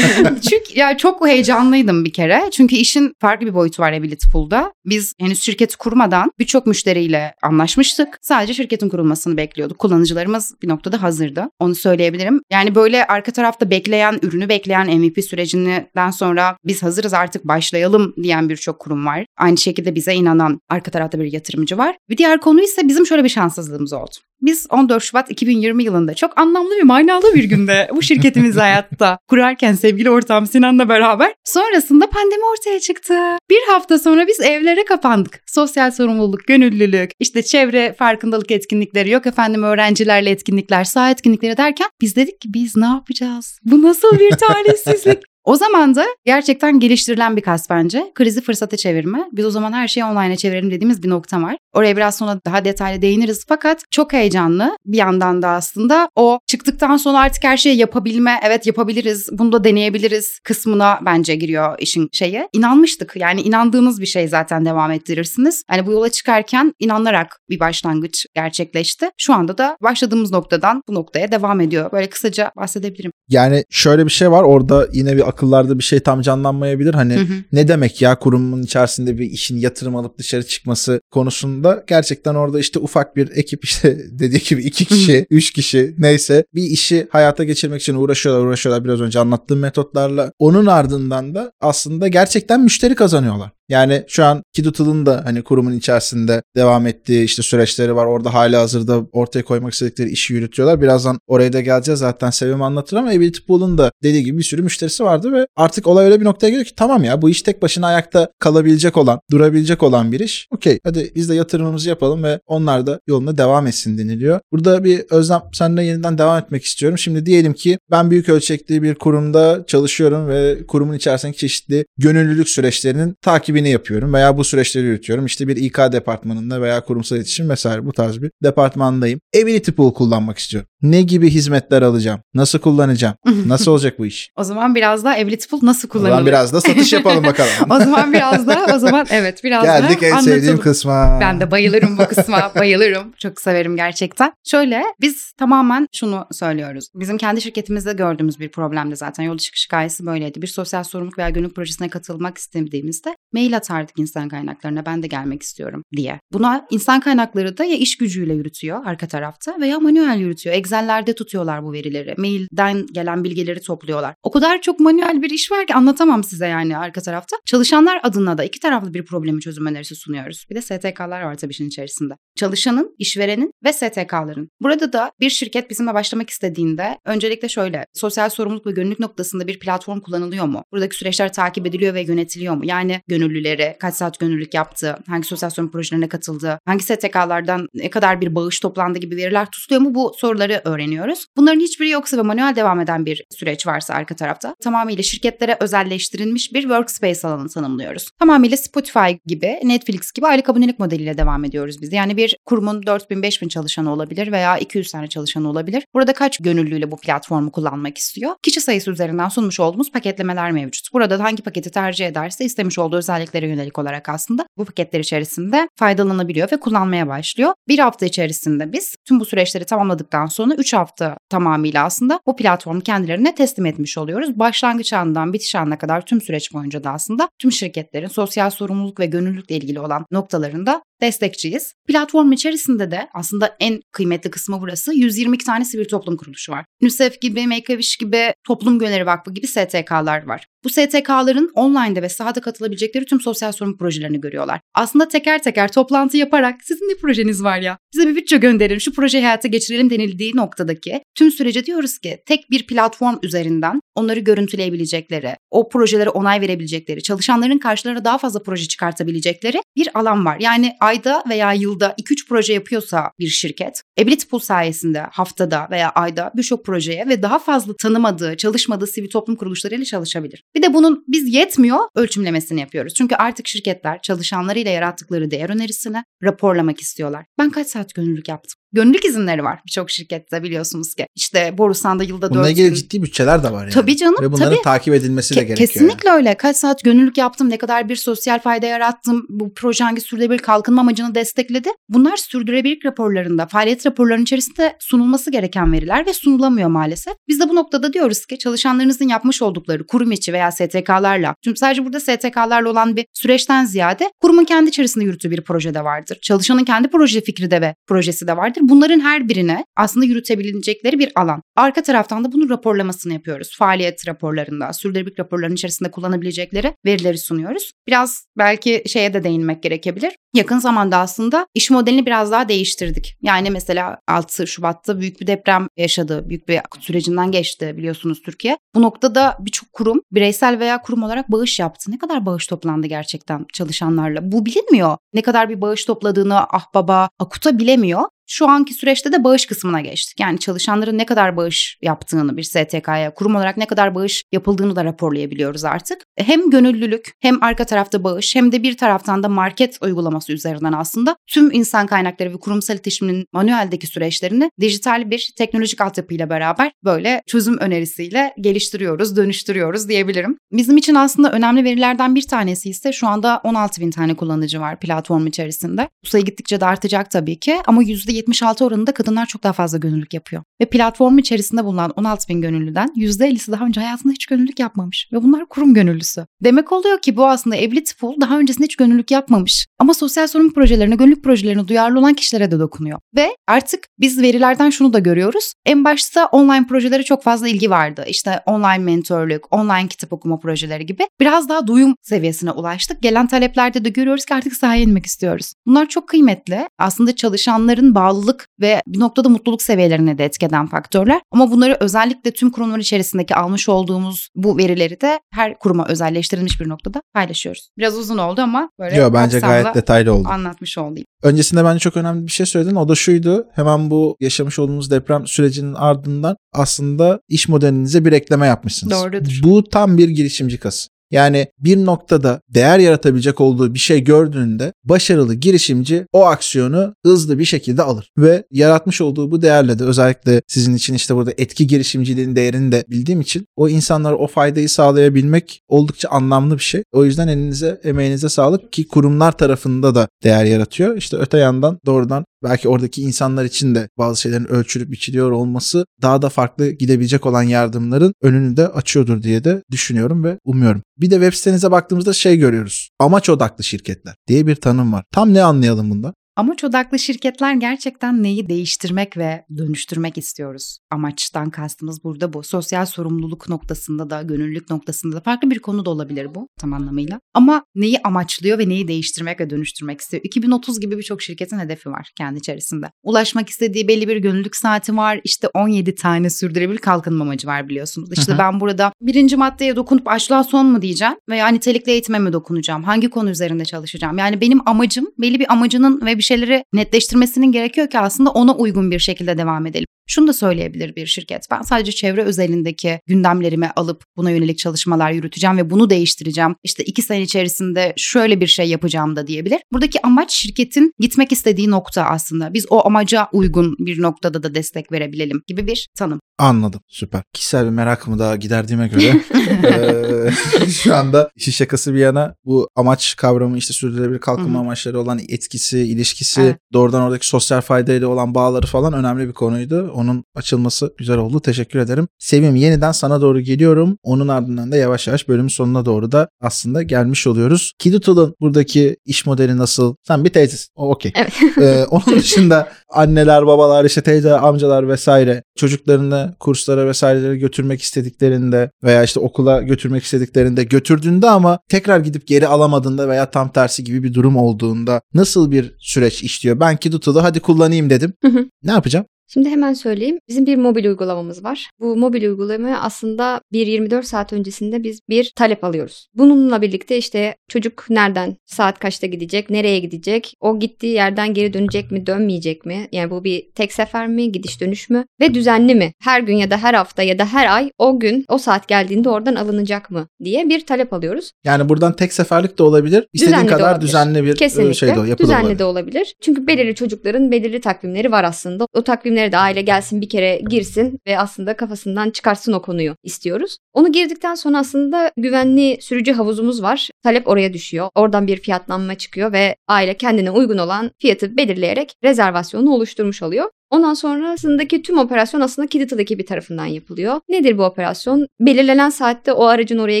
[0.50, 2.42] Çünkü ya çok heyecanlıydım bir kere.
[2.52, 4.72] Çünkü işin farklı bir boyutu var Ability Pool'da.
[4.84, 8.18] Biz henüz şirketi kurmadan birçok müşteriyle anlaşmıştık.
[8.22, 9.78] Sadece şirketin kurulmasını bekliyorduk.
[9.78, 11.50] Kullanıcılarımız bir noktada hazırdı.
[11.58, 12.40] Onu söyleyebilirim.
[12.50, 18.48] Yani böyle arka tarafta bekleyen, ürünü bekleyen MVP sürecinden sonra biz hazırız artık başlayalım diyen
[18.48, 19.26] birçok kurum var.
[19.36, 21.96] Aynı şekilde bize inanan arka tarafta bir yatırımcı var.
[22.08, 24.16] Bir diğer konu ise bizim şöyle bir şanssızlığımız oldu.
[24.42, 29.72] Biz 14 Şubat 2020 yılında çok anlamlı ve manalı bir günde bu şirketimizi hayatta kurarken
[29.72, 33.14] sevgili ortağım Sinan'la beraber sonrasında pandemi ortaya çıktı.
[33.50, 35.42] Bir hafta sonra biz evlere kapandık.
[35.46, 42.16] Sosyal sorumluluk, gönüllülük, işte çevre farkındalık etkinlikleri yok efendim öğrencilerle etkinlikler, saha etkinlikleri derken biz
[42.16, 43.58] dedik ki biz ne yapacağız?
[43.64, 45.18] Bu nasıl bir talihsizlik?
[45.46, 48.12] O zaman da gerçekten geliştirilen bir kas bence.
[48.14, 49.28] Krizi fırsata çevirme.
[49.32, 51.56] Biz o zaman her şeyi online'a çevirelim dediğimiz bir nokta var.
[51.74, 53.44] Oraya biraz sonra daha detaylı değiniriz.
[53.48, 58.66] Fakat çok heyecanlı bir yandan da aslında o çıktıktan sonra artık her şeyi yapabilme, evet
[58.66, 62.48] yapabiliriz, bunu da deneyebiliriz kısmına bence giriyor işin şeyi.
[62.52, 63.12] İnanmıştık.
[63.16, 65.62] Yani inandığınız bir şey zaten devam ettirirsiniz.
[65.70, 69.10] Yani bu yola çıkarken inanarak bir başlangıç gerçekleşti.
[69.18, 71.92] Şu anda da başladığımız noktadan bu noktaya devam ediyor.
[71.92, 73.12] Böyle kısaca bahsedebilirim.
[73.28, 76.94] Yani şöyle bir şey var orada yine bir akıllarda bir şey tam canlanmayabilir.
[76.94, 77.34] Hani Hı hı.
[77.52, 82.78] ne demek ya kurumun içerisinde bir işin yatırım alıp dışarı çıkması konusunda gerçekten orada işte
[82.78, 87.80] ufak bir ekip işte dediği gibi iki kişi, üç kişi neyse bir işi hayata geçirmek
[87.80, 90.32] için uğraşıyorlar uğraşıyorlar biraz önce anlattığım metotlarla.
[90.38, 93.55] Onun ardından da aslında gerçekten müşteri kazanıyorlar.
[93.68, 98.06] Yani şu an Kidutal'ın da hani kurumun içerisinde devam ettiği işte süreçleri var.
[98.06, 100.80] Orada hala hazırda ortaya koymak istedikleri işi yürütüyorlar.
[100.80, 104.62] Birazdan oraya da geleceğiz zaten Sevim anlatır ama Ability Pool'un da dediği gibi bir sürü
[104.62, 107.62] müşterisi vardı ve artık olay öyle bir noktaya geliyor ki tamam ya bu iş tek
[107.62, 110.48] başına ayakta kalabilecek olan, durabilecek olan bir iş.
[110.50, 114.40] Okey hadi biz de yatırımımızı yapalım ve onlar da yoluna devam etsin deniliyor.
[114.52, 116.98] Burada bir Özlem seninle yeniden devam etmek istiyorum.
[116.98, 123.16] Şimdi diyelim ki ben büyük ölçekli bir kurumda çalışıyorum ve kurumun içerisindeki çeşitli gönüllülük süreçlerinin
[123.56, 125.26] takibini yapıyorum veya bu süreçleri yürütüyorum.
[125.26, 129.20] İşte bir İK departmanında veya kurumsal iletişim vesaire bu tarz bir departmandayım.
[129.42, 130.68] Ability Pool kullanmak istiyorum.
[130.82, 132.20] Ne gibi hizmetler alacağım?
[132.34, 133.14] Nasıl kullanacağım?
[133.46, 134.30] Nasıl olacak bu iş?
[134.36, 136.10] O zaman biraz da Ability Pool nasıl O kullanılır?
[136.10, 137.50] zaman biraz da satış yapalım bakalım.
[137.70, 140.34] o zaman biraz da o zaman evet biraz Geldik da en anlatalım.
[140.38, 141.18] sevdiğim kısma.
[141.20, 142.52] Ben de bayılırım bu kısma.
[142.58, 143.12] bayılırım.
[143.18, 144.32] Çok severim gerçekten.
[144.44, 146.88] Şöyle biz tamamen şunu söylüyoruz.
[146.94, 149.24] Bizim kendi şirketimizde gördüğümüz bir problemdi zaten.
[149.24, 150.42] Yol çıkış hikayesi böyleydi.
[150.42, 155.42] Bir sosyal sorumluluk veya gönüllülük projesine katılmak istediğimizde mail atardık insan kaynaklarına ben de gelmek
[155.42, 156.20] istiyorum diye.
[156.32, 160.56] Buna insan kaynakları da ya iş gücüyle yürütüyor arka tarafta veya manuel yürütüyor.
[160.56, 162.14] Excel'lerde tutuyorlar bu verileri.
[162.18, 164.14] Mailden gelen bilgileri topluyorlar.
[164.22, 167.36] O kadar çok manuel bir iş var ki anlatamam size yani arka tarafta.
[167.46, 170.44] Çalışanlar adına da iki taraflı bir problemi çözüm önerisi sunuyoruz.
[170.50, 172.14] Bir de STK'lar var tabii işin içerisinde.
[172.36, 174.48] Çalışanın, işverenin ve STK'ların.
[174.60, 179.58] Burada da bir şirket bizimle başlamak istediğinde öncelikle şöyle sosyal sorumluluk ve gönüllülük noktasında bir
[179.58, 180.62] platform kullanılıyor mu?
[180.72, 182.64] Buradaki süreçler takip ediliyor ve yönetiliyor mu?
[182.64, 183.00] Yani
[183.36, 188.34] gönüllülere kaç saat gönüllülük yaptı, hangi sosyal sorumluluk projelerine katıldı, hangi STK'lardan ne kadar bir
[188.34, 189.94] bağış toplandı gibi veriler tutuluyor mu?
[189.94, 191.26] Bu soruları öğreniyoruz.
[191.36, 196.54] Bunların hiçbiri yoksa ve manuel devam eden bir süreç varsa arka tarafta tamamıyla şirketlere özelleştirilmiş
[196.54, 198.10] bir workspace alanı tanımlıyoruz.
[198.18, 201.92] Tamamıyla Spotify gibi, Netflix gibi aylık abonelik modeliyle devam ediyoruz biz.
[201.92, 205.84] Yani bir kurumun 4000-5000 çalışanı olabilir veya 200 tane çalışanı olabilir.
[205.94, 208.34] Burada kaç gönüllüyle bu platformu kullanmak istiyor?
[208.42, 210.92] Kişi sayısı üzerinden sunmuş olduğumuz paketlemeler mevcut.
[210.92, 215.68] Burada da hangi paketi tercih ederse istemiş olduğu özelliklere yönelik olarak aslında bu paketler içerisinde
[215.78, 217.52] faydalanabiliyor ve kullanmaya başlıyor.
[217.68, 222.80] Bir hafta içerisinde biz tüm bu süreçleri tamamladıktan sonra 3 hafta tamamıyla aslında bu platformu
[222.80, 224.38] kendilerine teslim etmiş oluyoruz.
[224.38, 229.06] Başlangıç anından bitiş anına kadar tüm süreç boyunca da aslında tüm şirketlerin sosyal sorumluluk ve
[229.06, 231.74] gönüllülükle ilgili olan noktalarında destekçiyiz.
[231.88, 236.64] Platform içerisinde de aslında en kıymetli kısmı burası 122 tane sivil toplum kuruluşu var.
[236.82, 240.46] UNICEF gibi, Make-A-Wish gibi, Toplum Gönülleri Vakfı gibi STK'lar var.
[240.64, 244.60] Bu STK'ların online'da ve sahada katılabilecekleri tüm sosyal sorumluluk projelerini görüyorlar.
[244.74, 247.78] Aslında teker teker toplantı yaparak sizin ne projeniz var ya?
[247.94, 252.50] Bize bir bütçe gönderin, şu projeyi hayata geçirelim denildiği noktadaki tüm sürece diyoruz ki tek
[252.50, 259.60] bir platform üzerinden onları görüntüleyebilecekleri, o projelere onay verebilecekleri, çalışanların karşılarına daha fazla proje çıkartabilecekleri
[259.76, 260.36] bir alan var.
[260.40, 266.30] Yani ayda veya yılda 2-3 proje yapıyorsa bir şirket, Ability Pool sayesinde haftada veya ayda
[266.36, 270.42] birçok projeye ve daha fazla tanımadığı, çalışmadığı sivil toplum kuruluşlarıyla çalışabilir.
[270.54, 272.94] Bir de bunun biz yetmiyor ölçümlemesini yapıyoruz.
[272.94, 277.24] Çünkü artık şirketler çalışanlarıyla yarattıkları değer önerisini raporlamak istiyorlar.
[277.38, 278.55] Ben kaç saat gönüllülük yaptım?
[278.72, 281.06] Gönüllülük izinleri var birçok şirkette biliyorsunuz ki.
[281.14, 282.74] İşte Borusan'da yılda Bununla 4 ilgili gün.
[282.74, 283.72] ciddi bütçeler de var yani.
[283.72, 284.62] Tabii canım, Ve bunların tabii.
[284.62, 285.68] takip edilmesi de Ke- gerekiyor.
[285.68, 286.34] Kesinlikle öyle.
[286.34, 290.80] Kaç saat gönüllülük yaptım, ne kadar bir sosyal fayda yarattım, bu proje hangi sürdürülebilir kalkınma
[290.80, 291.68] amacını destekledi.
[291.88, 297.14] Bunlar sürdürülebilirlik raporlarında, faaliyet raporlarının içerisinde sunulması gereken veriler ve sunulamıyor maalesef.
[297.28, 301.84] Biz de bu noktada diyoruz ki çalışanlarınızın yapmış oldukları kurum içi veya STK'larla, çünkü sadece
[301.84, 306.18] burada STK'larla olan bir süreçten ziyade kurumun kendi içerisinde yürüttüğü bir projede vardır.
[306.22, 308.68] Çalışanın kendi proje fikri de ve projesi de vardır.
[308.68, 311.42] Bunların her birine aslında yürütebilecekleri bir alan.
[311.56, 313.56] Arka taraftan da bunun raporlamasını yapıyoruz.
[313.58, 317.72] Faaliyet raporlarında, sürdürülebilirlik raporlarının içerisinde kullanabilecekleri verileri sunuyoruz.
[317.86, 320.16] Biraz belki şeye de değinmek gerekebilir.
[320.34, 323.16] Yakın zamanda aslında iş modelini biraz daha değiştirdik.
[323.22, 326.28] Yani mesela 6 Şubat'ta büyük bir deprem yaşadı.
[326.28, 328.58] Büyük bir sürecinden geçti biliyorsunuz Türkiye.
[328.74, 331.90] Bu noktada birçok kurum bireysel veya kurum olarak bağış yaptı.
[331.90, 334.32] Ne kadar bağış toplandı gerçekten çalışanlarla?
[334.32, 334.96] Bu bilinmiyor.
[335.14, 338.02] Ne kadar bir bağış topladığını Ahbaba, Akut'a bilemiyor.
[338.26, 340.20] Şu anki süreçte de bağış kısmına geçtik.
[340.20, 344.84] Yani çalışanların ne kadar bağış yaptığını bir STK'ya, kurum olarak ne kadar bağış yapıldığını da
[344.84, 346.02] raporlayabiliyoruz artık.
[346.16, 351.16] Hem gönüllülük, hem arka tarafta bağış, hem de bir taraftan da market uygulaması üzerinden aslında
[351.26, 357.58] tüm insan kaynakları ve kurumsal iletişimin manueldeki süreçlerini dijital bir teknolojik altyapıyla beraber böyle çözüm
[357.58, 360.38] önerisiyle geliştiriyoruz, dönüştürüyoruz diyebilirim.
[360.52, 364.80] Bizim için aslında önemli verilerden bir tanesi ise şu anda 16 bin tane kullanıcı var
[364.80, 365.88] platform içerisinde.
[366.04, 367.82] Bu sayı gittikçe de artacak tabii ki ama
[368.18, 370.42] %76 oranında kadınlar çok daha fazla gönüllülük yapıyor.
[370.60, 375.08] Ve platform içerisinde bulunan 16 bin gönüllüden %50'si daha önce hayatında hiç gönüllülük yapmamış.
[375.12, 376.26] Ve bunlar kurum gönüllüsü.
[376.44, 379.66] Demek oluyor ki bu aslında Ability Pool daha öncesinde hiç gönüllülük yapmamış.
[379.78, 382.98] Ama sosyal sorumluluk projelerine, gönüllülük projelerine duyarlı olan kişilere de dokunuyor.
[383.16, 385.52] Ve artık biz verilerden şunu da görüyoruz.
[385.66, 388.04] En başta online projelere çok fazla ilgi vardı.
[388.08, 391.02] İşte online mentorluk, online kitap okuma projeleri gibi.
[391.20, 393.02] Biraz daha duyum seviyesine ulaştık.
[393.02, 395.52] Gelen taleplerde de görüyoruz ki artık sahaya inmek istiyoruz.
[395.66, 396.68] Bunlar çok kıymetli.
[396.78, 401.20] Aslında çalışanların bağlılık ve bir noktada mutluluk seviyelerine de etkeden faktörler.
[401.30, 406.68] Ama bunları özellikle tüm kurumlar içerisindeki almış olduğumuz bu verileri de her kuruma özelleştirilmiş bir
[406.68, 407.70] noktada paylaşıyoruz.
[407.78, 410.28] Biraz uzun oldu ama böyle Yok bence gayet detaylı oldu.
[410.28, 411.06] anlatmış olayım.
[411.22, 412.76] Öncesinde bence çok önemli bir şey söyledin.
[412.76, 413.46] O da şuydu.
[413.52, 418.92] Hemen bu yaşamış olduğumuz deprem sürecinin ardından aslında iş modelinize bir ekleme yapmışsınız.
[418.92, 419.40] Doğrudur.
[419.42, 420.88] Bu tam bir girişimci kası.
[421.10, 427.44] Yani bir noktada değer yaratabilecek olduğu bir şey gördüğünde başarılı girişimci o aksiyonu hızlı bir
[427.44, 428.10] şekilde alır.
[428.18, 432.84] Ve yaratmış olduğu bu değerle de özellikle sizin için işte burada etki girişimciliğin değerini de
[432.88, 436.82] bildiğim için o insanlara o faydayı sağlayabilmek oldukça anlamlı bir şey.
[436.92, 440.96] O yüzden elinize emeğinize sağlık ki kurumlar tarafında da değer yaratıyor.
[440.96, 446.22] İşte öte yandan doğrudan belki oradaki insanlar için de bazı şeylerin ölçülüp biçiliyor olması daha
[446.22, 450.82] da farklı gidebilecek olan yardımların önünü de açıyordur diye de düşünüyorum ve umuyorum.
[450.98, 452.90] Bir de web sitenize baktığımızda şey görüyoruz.
[452.98, 455.04] Amaç odaklı şirketler diye bir tanım var.
[455.12, 456.14] Tam ne anlayalım bundan?
[456.36, 460.78] Amaç odaklı şirketler gerçekten neyi değiştirmek ve dönüştürmek istiyoruz.
[460.90, 462.42] Amaçtan kastımız burada bu.
[462.42, 467.20] Sosyal sorumluluk noktasında da, gönüllülük noktasında da farklı bir konu da olabilir bu tam anlamıyla.
[467.34, 470.22] Ama neyi amaçlıyor ve neyi değiştirmek ve dönüştürmek istiyor?
[470.24, 472.90] 2030 gibi birçok şirketin hedefi var kendi içerisinde.
[473.02, 475.20] Ulaşmak istediği belli bir gönüllülük saati var.
[475.24, 478.08] İşte 17 tane sürdürülebilir kalkınma amacı var biliyorsunuz.
[478.12, 482.84] İşte ben burada birinci maddeye dokunup açlığa son mu diyeceğim veya nitelikli eğitime mi dokunacağım?
[482.84, 484.18] Hangi konu üzerinde çalışacağım?
[484.18, 488.90] Yani benim amacım belli bir amacının ve bir şeyleri netleştirmesinin gerekiyor ki aslında ona uygun
[488.90, 489.86] bir şekilde devam edelim.
[490.06, 491.46] Şunu da söyleyebilir bir şirket.
[491.50, 496.54] Ben sadece çevre özelindeki gündemlerimi alıp buna yönelik çalışmalar yürüteceğim ve bunu değiştireceğim.
[496.64, 499.60] İşte iki sene içerisinde şöyle bir şey yapacağım da diyebilir.
[499.72, 502.54] Buradaki amaç şirketin gitmek istediği nokta aslında.
[502.54, 506.20] Biz o amaca uygun bir noktada da destek verebilelim gibi bir tanım.
[506.38, 506.80] Anladım.
[506.88, 507.22] Süper.
[507.32, 509.02] Kişisel bir merakımı da giderdiğime göre
[509.62, 510.32] eee,
[510.70, 515.78] şu anda işi şakası bir yana bu amaç kavramı işte sürdürülebilir kalkınma amaçları olan etkisi,
[515.78, 516.56] ilişkisi, Evet.
[516.72, 519.90] doğrudan oradaki sosyal faydayla olan bağları falan önemli bir konuydu.
[519.96, 521.40] Onun açılması güzel oldu.
[521.40, 522.08] Teşekkür ederim.
[522.18, 523.98] Sevim yeniden sana doğru geliyorum.
[524.02, 527.72] Onun ardından da yavaş yavaş bölümün sonuna doğru da aslında gelmiş oluyoruz.
[527.78, 529.94] Kidutul'un buradaki iş modeli nasıl?
[530.08, 530.68] Sen bir teyzesin.
[530.76, 531.12] O okey.
[531.16, 531.32] Evet.
[531.58, 539.02] Ee, onun dışında anneler, babalar, işte teyze, amcalar vesaire çocuklarını kurslara vesairelere götürmek istediklerinde veya
[539.02, 544.14] işte okula götürmek istediklerinde götürdüğünde ama tekrar gidip geri alamadığında veya tam tersi gibi bir
[544.14, 546.60] durum olduğunda nasıl bir süreç işliyor?
[546.60, 548.12] Ben Kidutul'u hadi kullanayım dedim.
[548.22, 548.44] Hı hı.
[548.62, 549.06] ne yapacağım?
[549.28, 550.18] Şimdi hemen söyleyeyim.
[550.28, 551.70] Bizim bir mobil uygulamamız var.
[551.80, 556.08] Bu mobil uygulamaya aslında bir 24 saat öncesinde biz bir talep alıyoruz.
[556.14, 561.90] Bununla birlikte işte çocuk nereden, saat kaçta gidecek, nereye gidecek, o gittiği yerden geri dönecek
[561.90, 562.88] mi, dönmeyecek mi?
[562.92, 565.04] Yani bu bir tek sefer mi, gidiş dönüş mü?
[565.20, 565.92] Ve düzenli mi?
[566.02, 569.08] Her gün ya da her hafta ya da her ay o gün, o saat geldiğinde
[569.08, 571.32] oradan alınacak mı diye bir talep alıyoruz.
[571.44, 573.06] Yani buradan tek seferlik de olabilir.
[573.12, 573.86] İstediğin Düzenli kadar olabilir.
[573.86, 574.74] düzenli bir Kesinlikle.
[574.74, 576.14] şey de yapılı Düzenli de olabilir.
[576.20, 578.66] Çünkü belirli çocukların belirli takvimleri var aslında.
[578.74, 578.82] O
[579.16, 583.56] takvimlere de aile gelsin bir kere girsin ve aslında kafasından çıkarsın o konuyu istiyoruz.
[583.72, 586.90] Onu girdikten sonra aslında güvenli sürücü havuzumuz var.
[587.02, 587.88] Talep oraya düşüyor.
[587.94, 593.50] Oradan bir fiyatlanma çıkıyor ve aile kendine uygun olan fiyatı belirleyerek rezervasyonu oluşturmuş oluyor.
[593.70, 597.20] Ondan sonrasındaki tüm operasyon aslında Kidital ekibi tarafından yapılıyor.
[597.28, 598.26] Nedir bu operasyon?
[598.40, 600.00] Belirlenen saatte o aracın oraya